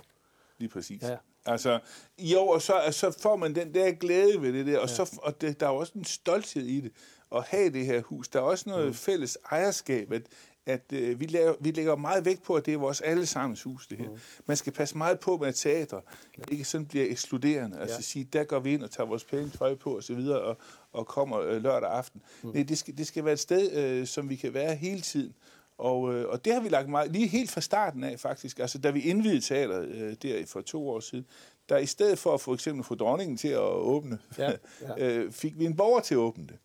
Lige 0.60 0.70
præcis. 0.70 1.04
Ja. 1.04 1.16
Altså, 1.46 1.80
jo, 2.20 2.48
og 2.48 2.62
så, 2.62 2.74
så 2.92 3.18
får 3.22 3.36
man 3.36 3.56
den 3.56 3.74
der 3.74 3.92
glæde 3.92 4.42
ved 4.42 4.54
det 4.54 4.66
der, 4.66 4.80
og, 4.80 4.90
så, 4.90 5.20
og 5.24 5.42
det, 5.42 5.60
der 5.60 5.68
er 5.68 5.72
jo 5.72 5.78
også 5.78 5.94
en 5.96 6.06
stolthed 6.06 6.64
i 6.64 6.82
det, 6.82 6.92
at 7.36 7.44
have 7.48 7.70
det 7.70 7.86
her 7.86 8.02
hus. 8.02 8.28
Der 8.28 8.40
er 8.40 8.44
også 8.44 8.70
noget 8.70 8.88
mm. 8.88 8.94
fælles 8.94 9.38
ejerskab, 9.52 10.12
at, 10.12 10.22
at 10.66 10.82
øh, 10.94 11.20
vi, 11.20 11.26
laver, 11.26 11.54
vi 11.60 11.72
lægger 11.72 11.96
meget 11.96 12.26
vægt 12.26 12.44
på, 12.44 12.56
at 12.56 12.66
det 12.66 12.74
er 12.74 12.78
vores 12.78 13.02
allesammens 13.02 13.64
hus, 13.64 13.88
det 13.88 13.98
her. 13.98 14.10
Mm. 14.10 14.18
Man 14.46 14.58
skal 14.58 14.74
passe 14.74 14.98
meget 14.98 15.20
på 15.20 15.38
med 15.38 15.54
teater, 15.54 15.98
at 15.98 16.46
det 16.46 16.52
ikke 16.52 16.66
sådan 16.66 16.86
bliver 16.88 17.06
ekskluderende. 17.10 17.80
Altså 17.80 17.96
Ja. 17.96 18.02
sige, 18.02 18.28
der 18.34 18.44
går 18.44 18.60
vi 18.60 18.74
ind 18.74 18.84
og 18.84 18.92
tager 18.92 19.08
vores 19.08 19.24
pæne 19.24 19.50
tøj 19.50 19.76
på 19.76 19.96
og 19.96 20.04
så 20.04 20.14
videre, 20.14 20.42
og, 20.42 20.58
og 20.92 21.08
kommer 21.08 21.40
øh, 21.40 21.64
lørdag 21.64 21.90
aften. 21.90 22.22
Mm. 22.44 22.50
Nej, 22.50 22.64
det 22.64 22.78
skal, 22.78 22.98
det 22.98 23.08
skal 23.08 23.26
være 23.26 23.34
et 23.34 23.40
sted, 23.40 23.72
øh, 23.74 24.08
som 24.08 24.30
vi 24.30 24.36
kan 24.36 24.54
være 24.54 24.76
hele 24.76 25.02
tiden. 25.02 25.34
Og, 25.78 26.14
øh, 26.14 26.30
og 26.30 26.46
det 26.46 26.54
har 26.54 26.62
vi 26.62 26.70
lagt 26.70 26.90
meget, 26.90 27.12
lige 27.12 27.28
helt 27.28 27.52
fra 27.52 27.62
starten 27.62 28.04
af 28.04 28.20
faktisk, 28.20 28.60
altså 28.60 28.78
da 28.78 28.90
vi 28.92 29.02
indvidede 29.02 29.42
teateret 29.42 29.88
øh, 29.88 30.16
der 30.22 30.46
for 30.46 30.62
to 30.62 30.90
år 30.90 31.00
siden, 31.00 31.26
der 31.70 31.78
i 31.78 31.86
stedet 31.86 32.20
for 32.20 32.34
at 32.34 32.42
for 32.42 32.54
eksempel 32.54 32.84
få 32.84 32.96
dronningen 32.96 33.38
til 33.38 33.48
at 33.48 33.60
åbne, 33.60 34.20
Ja, 34.38 34.52
ja. 34.98 34.98
øh, 34.98 35.32
fik 35.32 35.60
vi 35.60 35.66
en 35.66 35.76
borger 35.76 36.00
til 36.02 36.14
at 36.16 36.20
åbne 36.20 36.48
det. 36.48 36.56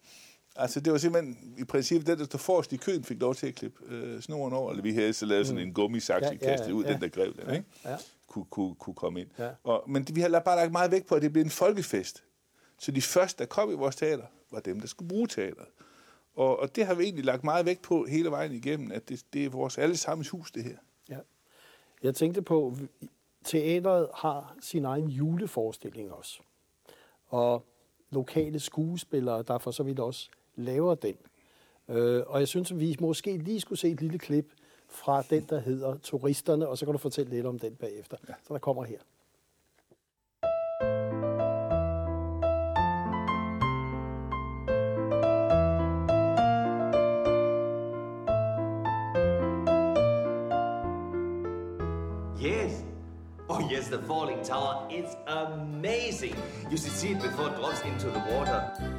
Altså 0.58 0.80
det 0.80 0.92
var 0.92 0.98
simpelthen 0.98 1.54
i 1.58 1.64
princippet 1.64 2.06
den, 2.06 2.18
der 2.18 2.24
stod 2.24 2.40
forrest 2.40 2.72
i 2.72 2.76
køen, 2.76 3.04
fik 3.04 3.20
lov 3.20 3.34
til 3.34 3.46
at 3.46 3.54
klippe 3.54 3.84
øh, 3.86 4.20
snoren 4.20 4.52
over, 4.52 4.70
eller 4.70 4.82
vi 4.82 4.92
havde 4.92 5.12
så 5.12 5.26
lavet 5.26 5.46
sådan 5.46 5.62
en 5.62 5.74
gummisaks, 5.74 6.22
Ja, 6.22 6.30
ja, 6.30 6.36
kastede 6.36 6.74
ud, 6.74 6.84
ja. 6.84 6.92
den 6.92 7.00
der 7.00 7.08
greb 7.08 7.36
den, 7.40 7.54
ikke? 7.54 7.66
Ja. 7.84 7.96
Kunne, 8.26 8.44
kunne, 8.44 8.74
kunne 8.74 8.94
komme 8.94 9.20
ind. 9.20 9.28
Ja. 9.38 9.50
Og, 9.64 9.84
men 9.86 10.06
vi 10.12 10.20
har 10.20 10.40
bare 10.40 10.56
lagt 10.56 10.72
meget 10.72 10.90
vægt 10.90 11.06
på, 11.06 11.14
at 11.14 11.22
det 11.22 11.32
blev 11.32 11.44
en 11.44 11.50
folkefest. 11.50 12.24
Så 12.78 12.92
de 12.92 13.02
første, 13.02 13.38
der 13.38 13.46
kom 13.46 13.70
i 13.70 13.74
vores 13.74 13.96
teater, 13.96 14.24
var 14.50 14.60
dem, 14.60 14.80
der 14.80 14.86
skulle 14.86 15.08
bruge 15.08 15.26
teateret. 15.26 15.68
Og, 16.34 16.58
og 16.60 16.76
det 16.76 16.86
har 16.86 16.94
vi 16.94 17.02
egentlig 17.02 17.24
lagt 17.24 17.44
meget 17.44 17.66
vægt 17.66 17.82
på 17.82 18.04
hele 18.04 18.30
vejen 18.30 18.52
igennem, 18.52 18.92
at 18.92 19.08
det, 19.08 19.24
det 19.32 19.44
er 19.44 19.48
vores 19.48 19.78
allesammens 19.78 20.28
hus, 20.28 20.50
det 20.50 20.64
her. 20.64 20.76
Ja. 21.10 21.18
Jeg 22.02 22.14
tænkte 22.14 22.42
på, 22.42 22.76
teateret 23.44 24.08
har 24.14 24.56
sin 24.60 24.84
egen 24.84 25.08
juleforestilling 25.08 26.12
også. 26.12 26.40
Og 27.26 27.66
lokale 28.10 28.60
skuespillere, 28.60 29.42
der 29.42 29.58
for 29.58 29.70
så 29.70 29.82
vidt 29.82 29.98
også 30.00 30.30
laver 30.58 30.94
den. 30.94 31.14
Øh, 31.88 32.22
og 32.26 32.40
jeg 32.40 32.48
synes, 32.48 32.70
at 32.70 32.80
vi 32.80 32.96
måske 33.00 33.36
lige 33.36 33.60
skulle 33.60 33.78
se 33.78 33.88
et 33.88 34.00
lille 34.00 34.18
klip 34.18 34.52
fra 34.88 35.22
den, 35.22 35.46
der 35.50 35.60
hedder 35.60 35.96
Turisterne, 36.02 36.68
og 36.68 36.78
så 36.78 36.84
kan 36.84 36.92
du 36.92 36.98
fortælle 36.98 37.30
lidt 37.30 37.46
om 37.46 37.58
den 37.58 37.74
bagefter. 37.74 38.16
Ja. 38.28 38.34
Så 38.48 38.54
der 38.54 38.58
kommer 38.60 38.84
her. 38.84 38.98
Yes. 52.42 52.84
Oh, 53.48 53.72
yes, 53.72 53.88
the 53.88 53.98
falling 53.98 54.44
tower. 54.44 54.86
It's 54.90 55.16
amazing. 55.26 56.36
You 56.70 56.76
should 56.76 56.92
see 56.92 57.10
it 57.10 57.20
before 57.20 57.48
it 57.50 57.56
drops 57.56 57.82
into 57.84 58.10
the 58.10 58.22
water. 58.32 58.97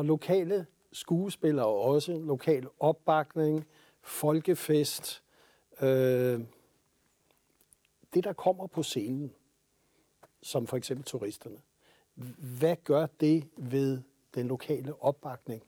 Og 0.00 0.06
lokale 0.06 0.66
skuespillere 0.92 1.66
også, 1.66 2.12
lokal 2.12 2.66
opbakning, 2.78 3.66
folkefest. 4.02 5.22
Øh, 5.80 6.40
det, 8.14 8.24
der 8.24 8.32
kommer 8.32 8.66
på 8.66 8.82
scenen, 8.82 9.32
som 10.42 10.66
for 10.66 10.76
eksempel 10.76 11.04
turisterne, 11.04 11.56
hvad 12.58 12.76
gør 12.84 13.06
det 13.06 13.48
ved 13.56 14.02
den 14.34 14.48
lokale 14.48 15.02
opbakning, 15.02 15.62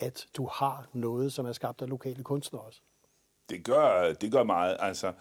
at 0.00 0.26
du 0.36 0.46
har 0.46 0.88
noget, 0.92 1.32
som 1.32 1.46
er 1.46 1.52
skabt 1.52 1.82
af 1.82 1.88
lokale 1.88 2.24
kunstnere 2.24 2.62
også? 2.62 2.80
Det 3.50 3.64
gør, 3.64 4.12
det 4.12 4.32
gør 4.32 4.42
meget. 4.42 4.76
Altså, 4.80 5.12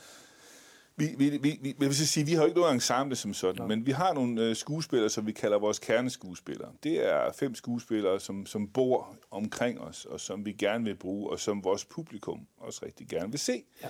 vi, 0.98 1.16
vi, 1.18 1.30
vi, 1.30 1.60
vi, 1.62 1.76
jeg 1.80 1.88
vil 1.88 1.96
sige, 1.96 2.26
vi 2.26 2.34
har 2.34 2.42
jo 2.42 2.46
ikke 2.46 2.60
noget 2.60 2.74
ensemble 2.74 3.16
som 3.16 3.34
sådan, 3.34 3.62
ja. 3.62 3.68
men 3.68 3.86
vi 3.86 3.92
har 3.92 4.14
nogle 4.14 4.42
øh, 4.42 4.56
skuespillere, 4.56 5.10
som 5.10 5.28
vi 5.28 5.32
kalder 5.32 5.60
vores 5.60 5.80
kerneskuespillere. 5.80 6.72
Det 6.84 7.08
er 7.08 7.32
fem 7.32 7.56
skuespillere, 7.56 8.20
som, 8.20 8.46
som 8.46 8.68
bor 8.68 9.16
omkring 9.32 9.82
os, 9.82 10.06
og 10.06 10.20
som 10.20 10.46
vi 10.46 10.52
gerne 10.52 10.84
vil 10.84 10.96
bruge, 10.96 11.30
og 11.30 11.40
som 11.40 11.64
vores 11.64 11.86
publikum 11.86 12.48
også 12.58 12.86
rigtig 12.86 13.08
gerne 13.08 13.32
vil 13.32 13.40
se. 13.40 13.64
Ja. 13.84 13.88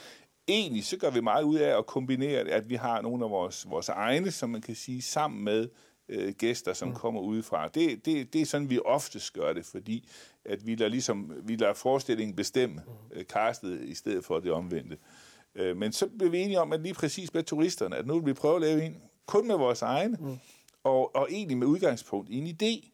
Egentlig 0.47 0.85
så 0.85 0.97
gør 0.97 1.09
vi 1.09 1.21
meget 1.21 1.43
ud 1.43 1.57
af 1.57 1.77
at 1.77 1.85
kombinere 1.85 2.39
at 2.39 2.69
vi 2.69 2.75
har 2.75 3.01
nogle 3.01 3.25
af 3.25 3.31
vores, 3.31 3.69
vores 3.69 3.89
egne, 3.89 4.31
som 4.31 4.49
man 4.49 4.61
kan 4.61 4.75
sige, 4.75 5.01
sammen 5.01 5.43
med 5.43 5.69
øh, 6.09 6.33
gæster, 6.33 6.73
som 6.73 6.87
mm. 6.87 6.95
kommer 6.95 7.21
udefra. 7.21 7.67
Det, 7.67 8.05
det, 8.05 8.33
det 8.33 8.41
er 8.41 8.45
sådan, 8.45 8.69
vi 8.69 8.79
oftest 8.85 9.33
gør 9.33 9.53
det, 9.53 9.65
fordi 9.65 10.09
at 10.45 10.65
vi 10.65 10.75
lader, 10.75 10.89
ligesom, 10.89 11.31
vi 11.43 11.55
lader 11.55 11.73
forestillingen 11.73 12.35
bestemme 12.35 12.81
øh, 13.11 13.23
castet, 13.23 13.81
i 13.81 13.93
stedet 13.93 14.25
for 14.25 14.39
det 14.39 14.51
omvendte. 14.51 14.97
Øh, 15.57 15.77
men 15.77 15.91
så 15.91 16.07
blev 16.07 16.31
vi 16.31 16.39
enige 16.39 16.59
om, 16.59 16.73
at 16.73 16.81
lige 16.81 16.93
præcis 16.93 17.33
med 17.33 17.43
turisterne, 17.43 17.95
at 17.95 18.07
nu 18.07 18.13
vil 18.19 18.25
vi 18.25 18.33
prøve 18.33 18.55
at 18.55 18.61
lave 18.61 18.83
en 18.83 18.95
kun 19.25 19.47
med 19.47 19.55
vores 19.55 19.81
egne, 19.81 20.17
mm. 20.19 20.37
og, 20.83 21.15
og 21.15 21.27
egentlig 21.31 21.57
med 21.57 21.67
udgangspunkt 21.67 22.29
i 22.29 22.37
en 22.37 22.47
idé. 22.47 22.89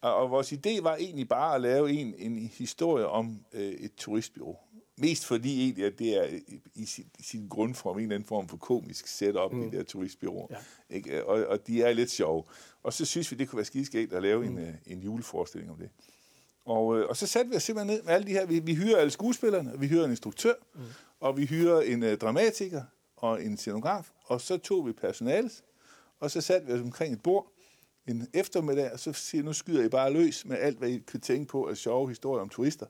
Og, 0.00 0.14
og 0.14 0.30
vores 0.30 0.52
idé 0.52 0.82
var 0.82 0.96
egentlig 0.96 1.28
bare 1.28 1.54
at 1.54 1.60
lave 1.60 1.90
en, 1.90 2.14
en 2.18 2.50
historie 2.54 3.06
om 3.06 3.40
øh, 3.52 3.72
et 3.72 3.94
turistbyrå. 3.96 4.56
Mest 4.96 5.24
fordi 5.24 5.62
egentlig, 5.62 5.84
at 5.84 5.98
det 5.98 6.16
er 6.16 6.38
i, 6.74 6.84
sin, 6.86 7.04
i 7.18 7.22
sin 7.22 7.48
grundform 7.48 7.96
en 7.96 8.02
eller 8.02 8.14
anden 8.14 8.26
form 8.26 8.48
for 8.48 8.56
komisk 8.56 9.06
setup, 9.06 9.52
mm. 9.52 9.70
de 9.70 9.76
der 9.76 9.82
turistbyråer. 9.82 10.46
Ja. 10.50 10.96
Ikke? 10.96 11.26
Og, 11.26 11.46
og 11.46 11.66
de 11.66 11.82
er 11.82 11.92
lidt 11.92 12.10
sjove. 12.10 12.44
Og 12.82 12.92
så 12.92 13.04
synes 13.04 13.30
vi, 13.32 13.36
det 13.36 13.48
kunne 13.48 13.56
være 13.56 13.64
skideskægt 13.64 14.12
at 14.12 14.22
lave 14.22 14.44
mm. 14.44 14.56
en, 14.56 14.58
øh, 14.58 14.74
en 14.86 15.00
juleforestilling 15.00 15.70
om 15.70 15.78
det. 15.78 15.90
Og, 16.64 16.98
øh, 16.98 17.08
og 17.08 17.16
så 17.16 17.26
satte 17.26 17.50
vi 17.50 17.56
os 17.56 17.62
simpelthen 17.62 17.96
ned 17.96 18.02
med 18.02 18.12
alle 18.12 18.26
de 18.26 18.32
her. 18.32 18.46
Vi, 18.46 18.58
vi 18.58 18.74
hyrer 18.74 18.96
alle 18.96 19.10
skuespillerne, 19.10 19.72
og 19.72 19.80
vi 19.80 19.86
hyrer 19.86 20.04
en 20.04 20.10
instruktør, 20.10 20.54
mm. 20.74 20.80
Og 21.20 21.36
vi 21.36 21.46
hyrer 21.46 21.80
en 21.80 22.02
øh, 22.02 22.18
dramatiker 22.18 22.82
og 23.16 23.44
en 23.44 23.56
scenograf. 23.56 24.10
Og 24.24 24.40
så 24.40 24.56
tog 24.56 24.86
vi 24.86 24.92
personalet, 24.92 25.64
og 26.20 26.30
så 26.30 26.40
satte 26.40 26.66
vi 26.66 26.72
os 26.72 26.80
omkring 26.80 27.14
et 27.14 27.22
bord 27.22 27.52
en 28.08 28.28
eftermiddag, 28.34 28.92
og 28.92 29.00
så 29.00 29.12
siger 29.12 29.44
nu 29.44 29.52
skyder 29.52 29.84
I 29.84 29.88
bare 29.88 30.12
løs 30.12 30.44
med 30.44 30.58
alt, 30.58 30.78
hvad 30.78 30.88
I 30.88 30.98
kan 30.98 31.20
tænke 31.20 31.46
på 31.46 31.68
af 31.68 31.76
sjove 31.76 32.08
historier 32.08 32.42
om 32.42 32.48
turister 32.48 32.86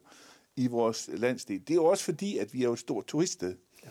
i 0.57 0.67
vores 0.67 1.11
landsdel. 1.13 1.61
Det 1.61 1.71
er 1.71 1.75
jo 1.75 1.85
også 1.85 2.05
fordi, 2.05 2.39
at 2.39 2.55
vi 2.55 2.61
er 2.61 2.65
jo 2.65 2.73
et 2.73 2.79
stort 2.79 3.07
turiststed. 3.07 3.57
Ja. 3.85 3.89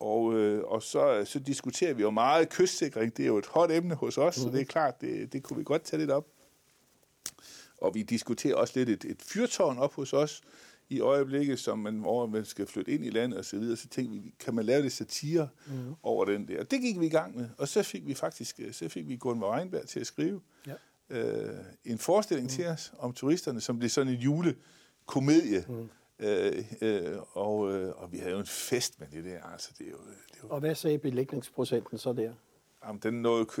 Og, 0.00 0.34
øh, 0.34 0.64
og 0.64 0.82
så, 0.82 1.24
så 1.24 1.38
diskuterer 1.38 1.94
vi 1.94 2.02
jo 2.02 2.10
meget 2.10 2.48
kystsikring. 2.48 3.16
Det 3.16 3.22
er 3.22 3.26
jo 3.26 3.38
et 3.38 3.46
hot 3.46 3.70
emne 3.70 3.94
hos 3.94 4.18
os, 4.18 4.36
mm-hmm. 4.36 4.52
så 4.52 4.56
det 4.56 4.60
er 4.60 4.66
klart, 4.66 5.00
det, 5.00 5.32
det 5.32 5.42
kunne 5.42 5.56
vi 5.56 5.64
godt 5.64 5.82
tage 5.82 6.00
lidt 6.00 6.10
op. 6.10 6.26
Og 7.80 7.94
vi 7.94 8.02
diskuterer 8.02 8.54
også 8.54 8.72
lidt 8.76 8.88
et, 8.88 9.04
et 9.10 9.22
fyrtårn 9.22 9.78
op 9.78 9.94
hos 9.94 10.12
os 10.12 10.42
i 10.88 11.00
øjeblikket, 11.00 11.58
som 11.58 11.78
man, 11.78 11.94
hvor 11.94 12.26
man 12.26 12.44
skal 12.44 12.66
flytte 12.66 12.92
ind 12.92 13.04
i 13.04 13.10
landet 13.10 13.38
og 13.38 13.44
så 13.44 13.58
videre. 13.58 13.76
Så 13.76 13.88
tænkte 13.88 14.20
vi, 14.20 14.34
kan 14.38 14.54
man 14.54 14.64
lave 14.64 14.82
lidt 14.82 14.92
satire 14.92 15.48
mm. 15.66 15.94
over 16.02 16.24
den 16.24 16.48
der? 16.48 16.60
Og 16.60 16.70
det 16.70 16.80
gik 16.80 17.00
vi 17.00 17.06
i 17.06 17.10
gang 17.10 17.36
med. 17.36 17.48
Og 17.58 17.68
så 17.68 17.82
fik 17.82 18.06
vi 18.06 18.14
faktisk 18.14 18.60
så 18.72 18.88
fik 18.88 19.08
vi 19.08 19.16
Gunvar 19.16 19.56
Reinberg 19.56 19.86
til 19.86 20.00
at 20.00 20.06
skrive 20.06 20.40
Ja. 20.66 20.74
øh, 21.10 21.64
en 21.84 21.98
forestilling 21.98 22.44
mm. 22.44 22.50
til 22.50 22.66
os 22.66 22.92
om 22.98 23.12
turisterne, 23.12 23.60
som 23.60 23.78
blev 23.78 23.90
sådan 23.90 24.12
en 24.12 24.18
julekomedie. 24.18 25.64
Mm. 25.68 25.88
Øh, 26.18 26.64
øh, 26.80 27.18
og, 27.32 27.72
øh, 27.72 27.92
og 27.96 28.12
vi 28.12 28.18
havde 28.18 28.32
jo 28.32 28.38
en 28.38 28.46
fest 28.46 29.00
med 29.00 29.06
det 29.12 29.24
der. 29.24 29.42
Altså, 29.42 29.70
det 29.78 29.86
er 29.86 29.90
jo, 29.90 29.96
opleve. 30.46 30.52
Og 30.52 30.60
hvad 30.60 30.74
sagde 30.74 30.98
belægningsprocenten 30.98 31.98
så 31.98 32.12
der? 32.12 32.32
Jamen, 32.86 33.00
den 33.02 33.14
nåede, 33.22 33.46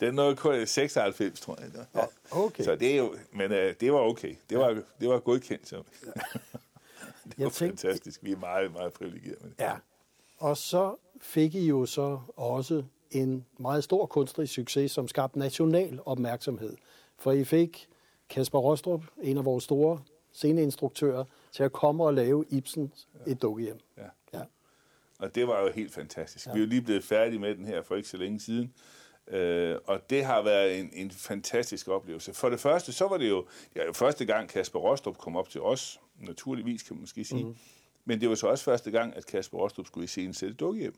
den 0.00 0.14
nåede 0.14 0.36
kun 0.36 0.66
96, 0.66 1.40
tror 1.40 1.58
jeg. 1.60 1.72
det. 1.72 1.86
Ja. 1.94 2.04
okay. 2.30 2.64
Så 2.64 2.76
det 2.76 2.92
er 2.92 2.96
jo, 2.96 3.14
men 3.32 3.52
øh, 3.52 3.74
det 3.80 3.92
var 3.92 3.98
okay. 3.98 4.34
Det 4.50 4.58
var, 4.58 4.82
det 5.00 5.08
var 5.08 5.18
godkendt. 5.18 5.68
Så. 5.68 5.76
det 7.24 7.34
Jeg 7.38 7.44
var 7.44 7.50
tænkte- 7.50 7.82
fantastisk. 7.82 8.24
Vi 8.24 8.32
er 8.32 8.36
meget, 8.36 8.72
meget 8.72 8.92
privilegerede 8.92 9.38
med 9.42 9.50
det. 9.50 9.60
Ja. 9.64 9.72
Og 10.38 10.56
så 10.56 10.96
fik 11.20 11.54
I 11.54 11.66
jo 11.66 11.86
så 11.86 12.20
også 12.36 12.82
en 13.10 13.46
meget 13.58 13.84
stor 13.84 14.06
kunstnerisk 14.06 14.54
succes, 14.54 14.90
som 14.92 15.08
skabte 15.08 15.38
national 15.38 16.00
opmærksomhed. 16.06 16.76
For 17.18 17.32
I 17.32 17.44
fik 17.44 17.88
Kasper 18.30 18.58
Rostrup, 18.58 19.04
en 19.22 19.38
af 19.38 19.44
vores 19.44 19.64
store 19.64 20.02
sceneinstruktører, 20.32 21.24
til 21.52 21.62
at 21.62 21.72
komme 21.72 22.04
og 22.04 22.14
lave 22.14 22.44
Ibsens 22.48 23.08
et 23.26 23.42
dukkehjem. 23.42 23.78
Ja. 23.96 24.02
Ja. 24.38 24.42
Og 25.18 25.34
det 25.34 25.46
var 25.48 25.60
jo 25.62 25.70
helt 25.72 25.92
fantastisk. 25.94 26.46
Ja. 26.46 26.52
Vi 26.52 26.58
er 26.58 26.60
jo 26.64 26.68
lige 26.68 26.82
blevet 26.82 27.04
færdige 27.04 27.38
med 27.38 27.54
den 27.54 27.64
her 27.66 27.82
for 27.82 27.96
ikke 27.96 28.08
så 28.08 28.16
længe 28.16 28.40
siden. 28.40 28.74
Øh, 29.28 29.76
og 29.86 30.10
det 30.10 30.24
har 30.24 30.42
været 30.42 30.80
en, 30.80 30.90
en 30.92 31.10
fantastisk 31.10 31.88
oplevelse. 31.88 32.34
For 32.34 32.48
det 32.48 32.60
første, 32.60 32.92
så 32.92 33.08
var 33.08 33.16
det 33.16 33.28
jo, 33.28 33.46
jo 33.76 33.92
første 33.92 34.24
gang, 34.24 34.48
Kasper 34.48 34.78
Rostrup 34.78 35.18
kom 35.18 35.36
op 35.36 35.48
til 35.48 35.60
os. 35.60 36.00
Naturligvis, 36.20 36.82
kan 36.82 36.96
man 36.96 37.00
måske 37.00 37.24
sige. 37.24 37.44
Mm. 37.44 37.56
Men 38.04 38.20
det 38.20 38.28
var 38.28 38.34
så 38.34 38.46
også 38.46 38.64
første 38.64 38.90
gang, 38.90 39.16
at 39.16 39.26
Kasper 39.26 39.58
Rostrup 39.58 39.86
skulle 39.86 40.04
i 40.04 40.06
scenen 40.06 40.34
sætte 40.34 40.54
dukkehjem. 40.54 40.94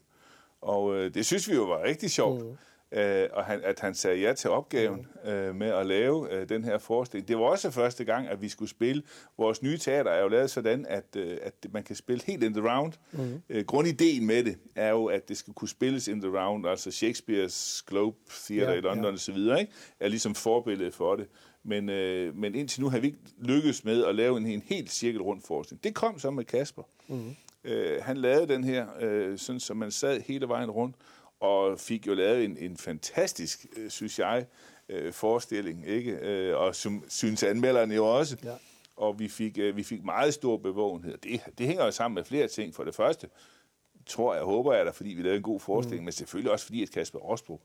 Og 0.61 0.95
øh, 0.95 1.15
det 1.15 1.27
synes 1.27 1.49
vi 1.49 1.55
jo 1.55 1.65
var 1.65 1.83
rigtig 1.83 2.11
sjovt. 2.11 2.45
Mm. 2.45 2.57
Øh, 2.93 3.29
og 3.33 3.45
han, 3.45 3.61
at 3.65 3.81
han 3.81 3.95
sagde 3.95 4.21
ja 4.21 4.33
til 4.33 4.51
opgaven 4.51 5.07
øh, 5.27 5.55
med 5.55 5.67
at 5.67 5.87
lave 5.87 6.33
øh, 6.35 6.49
den 6.49 6.65
her 6.65 6.79
forestilling. 6.79 7.29
Det 7.29 7.39
var 7.39 7.43
også 7.43 7.71
første 7.71 8.05
gang, 8.05 8.29
at 8.29 8.43
vi 8.43 8.49
skulle 8.49 8.69
spille. 8.69 9.03
Vores 9.39 9.63
nye 9.63 9.79
teater 9.79 10.11
er 10.11 10.23
jo 10.23 10.29
lavet 10.29 10.51
sådan, 10.51 10.87
at, 10.89 11.05
øh, 11.17 11.39
at 11.43 11.55
man 11.71 11.83
kan 11.83 11.97
spille 11.97 12.23
helt 12.27 12.43
in 12.43 12.55
the 12.55 12.71
round. 12.71 12.93
Mm. 13.13 13.43
Øh, 13.49 13.65
grundideen 13.65 14.27
med 14.27 14.45
det 14.45 14.57
er 14.75 14.91
jo, 14.91 15.05
at 15.07 15.29
det 15.29 15.37
skal 15.37 15.55
kunne 15.55 15.69
spilles 15.69 16.09
in 16.09 16.21
the 16.21 16.39
round, 16.39 16.67
altså 16.67 16.91
Shakespeare's 16.91 17.85
Globe 17.87 18.17
Theatre 18.47 18.73
Ja, 18.73 18.79
i 18.79 18.81
London 18.81 19.11
ja. 19.11 19.17
så 19.17 19.33
videre, 19.33 19.61
ikke? 19.61 19.73
er 20.01 20.09
ligesom 20.09 20.35
forbillede 20.35 20.93
for 20.93 21.17
det. 21.17 21.27
Men, 21.65 21.89
øh, 21.89 22.37
men 22.37 22.55
indtil 22.55 22.83
nu 22.83 22.89
har 22.89 22.99
vi 22.99 23.07
ikke 23.07 23.19
lykkes 23.39 23.85
med 23.85 24.05
at 24.05 24.15
lave 24.15 24.37
en, 24.37 24.47
en 24.47 24.63
helt 24.67 24.93
cirkel 24.93 25.23
rundt 25.23 25.47
forestilling. 25.47 25.85
Det 25.85 25.95
kom 25.95 26.19
så 26.19 26.31
med 26.31 26.45
Kasper. 26.45 26.83
Mm. 27.09 27.37
Øh, 27.65 28.03
han 28.03 28.17
lavede 28.17 28.49
den 28.49 28.65
her, 28.65 28.87
øh, 29.01 29.39
sådan 29.39 29.61
som 29.61 29.77
man 29.77 29.91
sad 29.91 30.21
hele 30.21 30.49
vejen 30.49 30.71
rundt, 30.71 30.97
og 31.41 31.79
fik 31.81 32.07
jo 32.07 32.15
lavet 32.15 32.45
en, 32.45 32.57
en 32.57 32.77
fantastisk, 32.77 33.67
øh, 33.77 33.91
synes 33.91 34.19
jeg, 34.19 34.47
øh, 34.89 35.13
forestilling, 35.13 35.87
ikke? 35.87 36.13
Øh, 36.13 36.57
og 36.57 36.75
som 36.75 37.05
synes 37.09 37.43
anmelderne 37.43 37.95
jo 37.95 38.19
også. 38.19 38.37
Ja. 38.45 38.55
Og 38.97 39.19
vi 39.19 39.29
fik, 39.29 39.59
øh, 39.59 39.77
vi 39.77 39.83
fik 39.83 40.05
meget 40.05 40.35
stor 40.35 40.57
bevågenhed. 40.57 41.19
Det, 41.19 41.41
det 41.59 41.67
hænger 41.67 41.85
jo 41.85 41.91
sammen 41.91 42.15
med 42.15 42.25
flere 42.25 42.49
ting. 42.49 42.75
For 42.75 42.85
det 42.85 42.95
første, 42.95 43.29
tror 44.07 44.35
jeg, 44.35 44.43
håber 44.43 44.75
jeg 44.75 44.87
da, 44.87 44.91
fordi 44.91 45.11
vi 45.11 45.23
lavede 45.23 45.37
en 45.37 45.43
god 45.43 45.61
forestilling, 45.61 46.01
mm. 46.03 46.05
men 46.05 46.13
selvfølgelig 46.13 46.53
også 46.53 46.65
fordi, 46.65 46.83
at 46.83 46.91
Kasper 46.91 47.19
Rosbro 47.19 47.61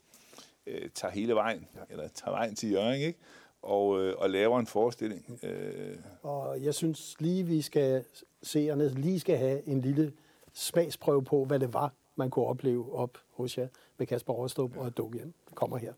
øh, 0.68 0.90
tager 0.96 1.12
hele 1.12 1.36
vejen, 1.36 1.68
ja. 1.76 1.80
eller 1.90 2.08
tager 2.08 2.32
vejen 2.32 2.56
til 2.56 2.72
Jørgen, 2.72 3.02
ikke? 3.02 3.20
Og, 3.62 4.02
øh, 4.02 4.16
og 4.18 4.30
laver 4.30 4.60
en 4.60 4.68
forestilling. 4.68 5.40
Øh, 5.44 5.96
Og 6.22 6.64
jeg 6.64 6.76
synes 6.76 7.16
lige, 7.20 7.44
vi 7.44 7.62
skal 7.62 8.04
seerne 8.44 8.90
lige 8.90 9.20
skal 9.20 9.38
have 9.38 9.68
en 9.68 9.82
lille 9.82 10.14
smagsprøve 10.54 11.24
på, 11.24 11.46
hvad 11.46 11.60
det 11.60 11.74
var, 11.74 11.94
man 12.22 12.30
kunne 12.30 12.46
opleve 12.46 12.94
op 12.94 13.18
hos 13.30 13.58
jer 13.58 13.68
med 13.98 14.08
Kasper 14.08 14.34
Rostrup 14.34 14.78
og 14.78 14.98
Dukkehjem. 14.98 15.34
Kommer 15.56 15.78
her. 15.78 15.94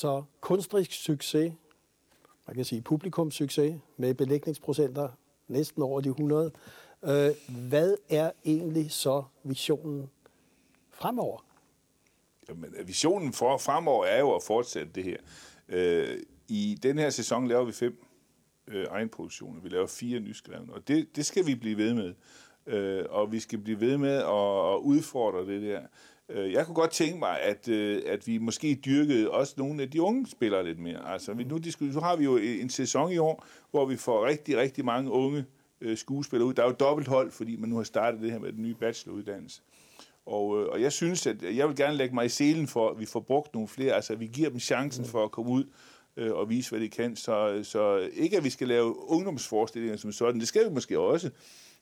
Så 0.00 0.22
kunstnerisk 0.40 0.92
succes, 0.92 1.52
man 2.46 2.56
kan 2.56 2.64
sige 2.64 2.82
publikumssucces, 2.82 3.80
med 3.96 4.14
belægningsprocenter 4.14 5.08
næsten 5.48 5.82
over 5.82 6.00
de 6.00 6.08
100. 6.08 6.52
Øh, 7.04 7.30
hvad 7.68 7.96
er 8.08 8.30
egentlig 8.44 8.90
så 8.90 9.22
visionen 9.44 10.10
fremover? 10.90 11.44
Jamen, 12.48 12.74
øh, 12.78 12.88
visionen 12.88 13.32
for 13.32 13.58
fremover 13.58 14.06
er 14.06 14.18
jo 14.18 14.34
at 14.34 14.42
fortsætte 14.42 14.92
det 14.94 15.04
her. 15.04 15.16
Øh, 15.68 16.18
I 16.48 16.78
den 16.82 16.98
her 16.98 17.10
sæson 17.10 17.48
laver 17.48 17.64
vi 17.64 17.72
fem 17.72 18.04
øh, 18.66 18.86
egenproduktioner. 18.90 19.60
Vi 19.60 19.68
laver 19.68 19.86
fire 19.86 20.20
nyskrevne, 20.20 20.72
og 20.72 20.88
det, 20.88 21.16
det 21.16 21.26
skal 21.26 21.46
vi 21.46 21.54
blive 21.54 21.76
ved 21.76 21.94
med. 21.94 22.14
Øh, 22.66 23.04
og 23.08 23.32
vi 23.32 23.40
skal 23.40 23.58
blive 23.58 23.80
ved 23.80 23.98
med 23.98 24.16
at, 24.16 24.74
at 24.74 24.78
udfordre 24.78 25.46
det 25.46 25.62
der. 25.62 25.80
Øh, 26.30 26.52
jeg 26.52 26.66
kunne 26.66 26.74
godt 26.74 26.90
tænke 26.90 27.18
mig, 27.18 27.40
at, 27.40 27.68
øh, 27.68 28.02
at 28.06 28.26
vi 28.26 28.38
måske 28.38 28.80
dyrkede 28.84 29.30
også 29.30 29.54
nogle 29.56 29.82
af 29.82 29.90
de 29.90 30.02
unge 30.02 30.26
spillere 30.26 30.64
lidt 30.64 30.78
mere. 30.78 31.12
Altså, 31.12 31.34
nu, 31.34 31.60
nu 31.80 32.00
har 32.00 32.16
vi 32.16 32.24
jo 32.24 32.36
en 32.36 32.70
sæson 32.70 33.12
i 33.12 33.18
år, 33.18 33.46
hvor 33.70 33.86
vi 33.86 33.96
får 33.96 34.26
rigtig, 34.26 34.56
rigtig 34.56 34.84
mange 34.84 35.10
unge 35.10 35.44
øh, 35.80 35.96
skuespillere 35.96 36.48
ud. 36.48 36.54
Der 36.54 36.62
er 36.62 36.66
jo 36.66 36.74
dobbelt 36.80 37.08
hold, 37.08 37.30
fordi 37.30 37.56
man 37.56 37.68
nu 37.68 37.76
har 37.76 37.82
startet 37.82 38.20
det 38.20 38.32
her 38.32 38.38
med 38.38 38.52
den 38.52 38.62
nye 38.62 38.74
bacheloruddannelse. 38.74 39.62
Og, 40.26 40.46
og 40.48 40.82
jeg 40.82 40.92
synes, 40.92 41.26
at 41.26 41.56
jeg 41.56 41.68
vil 41.68 41.76
gerne 41.76 41.96
lægge 41.96 42.14
mig 42.14 42.26
i 42.26 42.28
selen 42.28 42.66
for, 42.66 42.90
at 42.90 43.00
vi 43.00 43.06
får 43.06 43.20
brugt 43.20 43.54
nogle 43.54 43.68
flere. 43.68 43.92
Altså, 43.92 44.14
vi 44.14 44.26
giver 44.26 44.48
dem 44.50 44.58
chancen 44.58 45.04
for 45.04 45.24
at 45.24 45.30
komme 45.30 45.50
ud 45.50 45.64
og 46.16 46.48
vise, 46.48 46.70
hvad 46.70 46.80
de 46.80 46.88
kan. 46.88 47.16
Så, 47.16 47.60
så 47.62 48.08
ikke, 48.12 48.36
at 48.36 48.44
vi 48.44 48.50
skal 48.50 48.68
lave 48.68 49.10
ungdomsforestillinger 49.10 49.96
som 49.96 50.12
sådan. 50.12 50.40
Det 50.40 50.48
skal 50.48 50.64
vi 50.64 50.74
måske 50.74 50.98
også. 50.98 51.30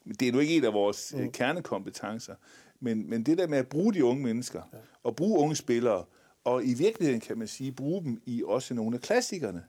Men 0.05 0.15
det 0.15 0.29
er 0.29 0.33
nu 0.33 0.39
ikke 0.39 0.57
en 0.57 0.65
af 0.65 0.73
vores 0.73 1.15
mm. 1.17 1.33
kernekompetencer. 1.33 2.35
Men, 2.81 3.11
men 3.11 3.23
det 3.23 3.39
der 3.39 3.47
med 3.47 3.59
at 3.59 3.69
bruge 3.69 3.95
de 3.95 4.05
unge 4.05 4.23
mennesker, 4.23 4.63
ja. 4.73 4.79
og 5.03 5.17
bruge 5.17 5.41
unge 5.41 5.57
spillere, 5.57 6.05
og 6.45 6.65
i 6.65 6.75
virkeligheden 6.75 7.21
kan 7.21 7.39
man 7.39 7.49
sige, 7.49 7.73
bruge 7.73 8.05
dem 8.05 8.23
i 8.27 8.43
også 8.47 8.75
nogle 8.75 8.97
af 8.97 9.03
klassikerne. 9.03 9.65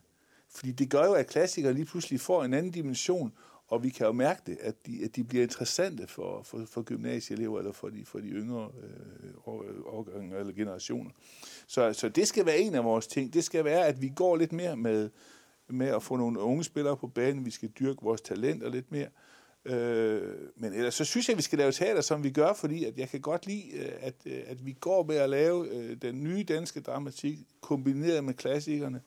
Fordi 0.50 0.72
det 0.72 0.90
gør 0.90 1.06
jo, 1.06 1.14
at 1.14 1.28
klassikere 1.28 1.74
lige 1.74 1.86
pludselig 1.86 2.20
får 2.20 2.44
en 2.44 2.54
anden 2.54 2.72
dimension, 2.72 3.34
og 3.68 3.84
vi 3.84 3.90
kan 3.90 4.06
jo 4.06 4.12
mærke 4.12 4.42
det, 4.46 4.58
at 4.62 4.86
de, 4.86 5.04
at 5.04 5.16
de 5.16 5.24
bliver 5.24 5.44
interessante 5.44 6.08
for, 6.08 6.44
for, 6.44 6.66
for 6.66 6.82
gymnasieelever 6.82 7.60
eller 7.60 7.72
for 7.72 7.90
de, 7.90 8.06
for 8.06 8.20
de 8.20 8.28
yngre 8.28 8.72
øh, 8.84 9.32
årgange 9.86 10.38
eller 10.38 10.54
generationer. 10.54 11.12
Så, 11.68 11.94
så 11.94 12.10
det 12.10 12.28
skal 12.28 12.46
være 12.46 12.58
en 12.58 12.76
af 12.76 12.84
vores 12.84 13.08
ting. 13.08 13.34
Det 13.34 13.44
skal 13.44 13.66
være, 13.66 13.86
at 13.88 14.02
vi 14.02 14.12
går 14.16 14.36
lidt 14.36 14.52
mere 14.52 14.78
med, 14.78 15.10
med 15.68 15.88
at 15.88 16.04
få 16.04 16.16
nogle 16.16 16.40
unge 16.40 16.64
spillere 16.64 16.98
på 16.98 17.08
banen. 17.08 17.46
Vi 17.46 17.52
skal 17.52 17.70
dyrke 17.70 18.00
vores 18.02 18.22
talenter 18.22 18.70
lidt 18.70 18.92
mere. 18.92 19.08
Øh, 19.70 20.36
men 20.56 20.74
ellers 20.74 20.94
så 20.94 21.06
synes 21.06 21.28
jeg, 21.28 21.34
at 21.34 21.38
vi 21.38 21.44
skal 21.44 21.60
lave 21.60 21.72
teater, 21.72 22.02
som 22.02 22.24
vi 22.24 22.30
gør, 22.30 22.54
fordi 22.54 22.86
at 22.86 22.98
jeg 22.98 23.10
kan 23.10 23.22
godt 23.22 23.48
lide, 23.48 23.72
øh, 23.74 23.92
at, 24.00 24.14
øh, 24.26 24.42
at 24.46 24.66
vi 24.66 24.74
går 24.74 25.04
med 25.04 25.16
at 25.16 25.30
lave 25.30 25.68
øh, 25.68 25.98
den 26.02 26.24
nye 26.24 26.44
danske 26.44 26.82
dramatik, 26.82 27.40
kombineret 27.62 28.24
med 28.24 28.34
klassikerne, 28.34 29.02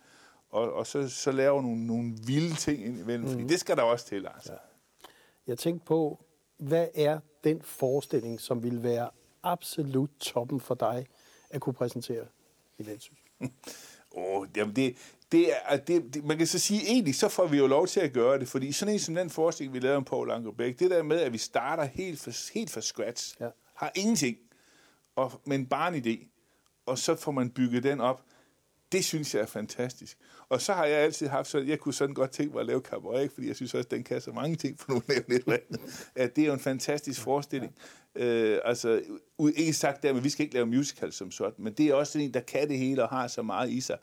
og, 0.51 0.73
og 0.73 0.87
så, 0.87 1.09
så 1.09 1.33
lave 1.33 1.63
nogle, 1.63 1.87
nogle 1.87 2.15
vilde 2.27 2.55
ting 2.55 2.85
indimellem, 2.85 3.25
mm. 3.25 3.33
fordi 3.33 3.45
det 3.45 3.61
skal 3.61 3.77
der 3.77 3.83
også 3.83 4.07
til, 4.07 4.27
altså. 4.35 4.53
Ja. 4.53 4.59
Jeg 5.47 5.59
tænkte 5.59 5.87
på, 5.87 6.25
hvad 6.59 6.89
er 6.95 7.19
den 7.45 7.63
forestilling, 7.63 8.41
som 8.41 8.63
vil 8.63 8.83
være 8.83 9.11
absolut 9.43 10.11
toppen 10.21 10.61
for 10.61 10.75
dig 10.75 11.07
at 11.51 11.61
kunne 11.61 11.75
præsentere 11.75 12.25
i 12.79 12.87
Vendsyssel? 12.87 13.27
Åh, 14.15 14.47
jamen 14.57 14.77
det, 14.77 14.97
det 15.33 15.53
er, 15.69 15.77
det, 15.77 16.15
det, 16.15 16.25
man 16.25 16.39
kan 16.39 16.47
så 16.47 16.59
sige, 16.59 16.83
egentlig 16.87 17.15
så 17.15 17.29
får 17.29 17.47
vi 17.47 17.59
jo 17.59 17.67
lov 17.67 17.87
til 17.87 18.01
at 18.01 18.13
gøre 18.13 18.39
det, 18.39 18.49
fordi 18.49 18.73
sådan 18.73 18.95
en 18.95 18.99
som 18.99 19.15
den 19.15 19.31
forestilling, 19.31 19.75
vi 19.75 19.79
lavede 19.79 19.97
om 19.97 20.05
Paul 20.05 20.31
Ankerbæk, 20.31 20.79
det 20.79 20.91
der 20.91 21.03
med, 21.03 21.21
at 21.21 21.33
vi 21.33 21.39
starter 21.39 21.85
helt 21.85 22.21
fra, 22.21 22.33
helt 22.55 22.71
fra 22.71 22.81
scratch, 22.81 23.37
ja. 23.41 23.49
har 23.77 23.93
ingenting, 23.95 24.37
og, 25.17 25.33
men 25.45 25.67
bare 25.67 25.97
en 25.97 26.03
idé, 26.05 26.29
og 26.87 26.99
så 26.99 27.17
får 27.17 27.33
man 27.33 27.51
bygget 27.51 27.83
den 27.83 28.01
op, 28.01 28.23
Det 28.93 29.05
synes 29.05 29.35
jeg 29.35 29.43
er 29.43 29.47
fantastisk. 29.47 30.19
Og 30.49 30.61
så 30.61 30.73
har 30.73 30.85
jeg 30.85 30.99
altid 30.99 31.27
haft 31.27 31.49
sådan, 31.49 31.69
jeg 31.69 31.79
kunne 31.79 31.95
sådan 31.95 32.15
godt 32.15 32.31
tænke 32.31 32.53
mig 32.53 32.61
at 32.61 32.67
lave 32.67 32.81
cabaret, 32.81 33.33
fordi 33.33 33.49
jeg 33.49 33.57
synes 33.57 33.75
også, 33.75 33.87
at 33.87 33.91
den 33.91 34.05
kan 34.05 34.21
så 34.21 34.33
mange 34.33 34.57
ting, 34.57 34.81
for 34.81 34.93
nu 34.93 35.03
nævne 35.09 35.35
et 35.35 35.43
eller 35.47 35.59
andet. 35.71 36.11
At 36.15 36.37
det 36.37 36.43
er 36.43 36.47
jo 36.47 36.55
en 36.55 36.61
fantastisk 36.61 37.21
forestilling. 37.21 37.75
Øh, 38.15 38.59
altså, 38.65 39.03
ikke 39.57 39.73
sagt 39.73 40.03
der, 40.03 40.13
men 40.13 40.25
vi 40.25 40.29
skal 40.29 40.43
ikke 40.43 40.55
lave 40.55 40.67
musical 40.67 41.13
som 41.13 41.31
sådan, 41.31 41.65
men 41.65 41.73
det 41.73 41.87
er 41.87 41.95
også 41.95 42.19
en, 42.19 42.35
der 42.35 42.41
kan 42.41 42.69
det 42.69 42.79
hele 42.79 43.03
og 43.03 43.09
har 43.09 43.29
så 43.29 43.43
meget 43.43 43.71
i 43.71 43.81
sig. 43.81 43.99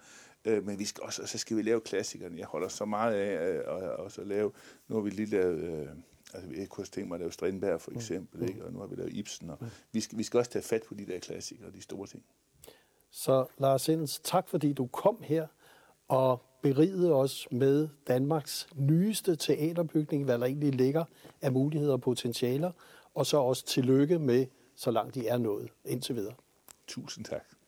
Øh, 0.45 0.65
men 0.65 0.79
vi 0.79 0.85
skal 0.85 1.03
også, 1.03 1.21
og 1.21 1.29
så 1.29 1.37
skal 1.37 1.57
vi 1.57 1.61
lave 1.61 1.81
klassikerne. 1.81 2.37
Jeg 2.37 2.45
holder 2.45 2.67
så 2.67 2.85
meget 2.85 3.13
af 3.13 3.53
øh, 3.53 3.63
og, 3.67 3.81
og 3.81 4.11
så 4.11 4.23
lave, 4.23 4.51
nu 4.87 4.95
har 4.95 5.01
vi 5.01 5.09
lige 5.09 5.25
lavet, 5.25 5.63
øh, 5.63 5.87
altså 6.33 6.49
jeg 6.57 6.69
kunne 6.69 6.81
også 6.81 6.91
tænke 6.91 7.07
mig 7.07 7.15
at 7.15 7.19
lave 7.19 7.31
Strindberg 7.31 7.81
for 7.81 7.91
eksempel, 7.91 8.49
ikke? 8.49 8.65
og 8.65 8.73
nu 8.73 8.79
har 8.79 8.87
vi 8.87 8.95
lavet 8.95 9.13
Ibsen, 9.13 9.49
og 9.49 9.57
vi 9.91 10.01
skal, 10.01 10.17
vi 10.17 10.23
skal 10.23 10.37
også 10.37 10.51
tage 10.51 10.63
fat 10.63 10.83
på 10.83 10.93
de 10.93 11.05
der 11.05 11.19
klassikere, 11.19 11.71
de 11.71 11.81
store 11.81 12.07
ting. 12.07 12.23
Så 13.19 13.45
Lars 13.57 13.87
Indens, 13.89 14.19
tak 14.23 14.47
fordi 14.47 14.73
du 14.73 14.87
kom 14.87 15.17
her 15.21 15.47
og 16.07 16.41
berigede 16.61 17.13
os 17.13 17.47
med 17.51 17.87
Danmarks 18.07 18.67
nyeste 18.75 19.35
teaterbygning, 19.35 20.25
hvad 20.25 20.39
der 20.39 20.45
egentlig 20.45 20.75
ligger 20.75 21.05
af 21.41 21.51
muligheder 21.51 21.93
og 21.93 22.01
potentialer, 22.01 22.71
og 23.15 23.25
så 23.25 23.37
også 23.37 23.65
tillykke 23.65 24.19
med, 24.19 24.45
så 24.75 24.91
langt 24.91 25.15
de 25.15 25.27
er 25.27 25.37
nået 25.37 25.69
indtil 25.85 26.15
videre. 26.15 26.33
Tusind 26.87 27.25
tak. 27.25 27.58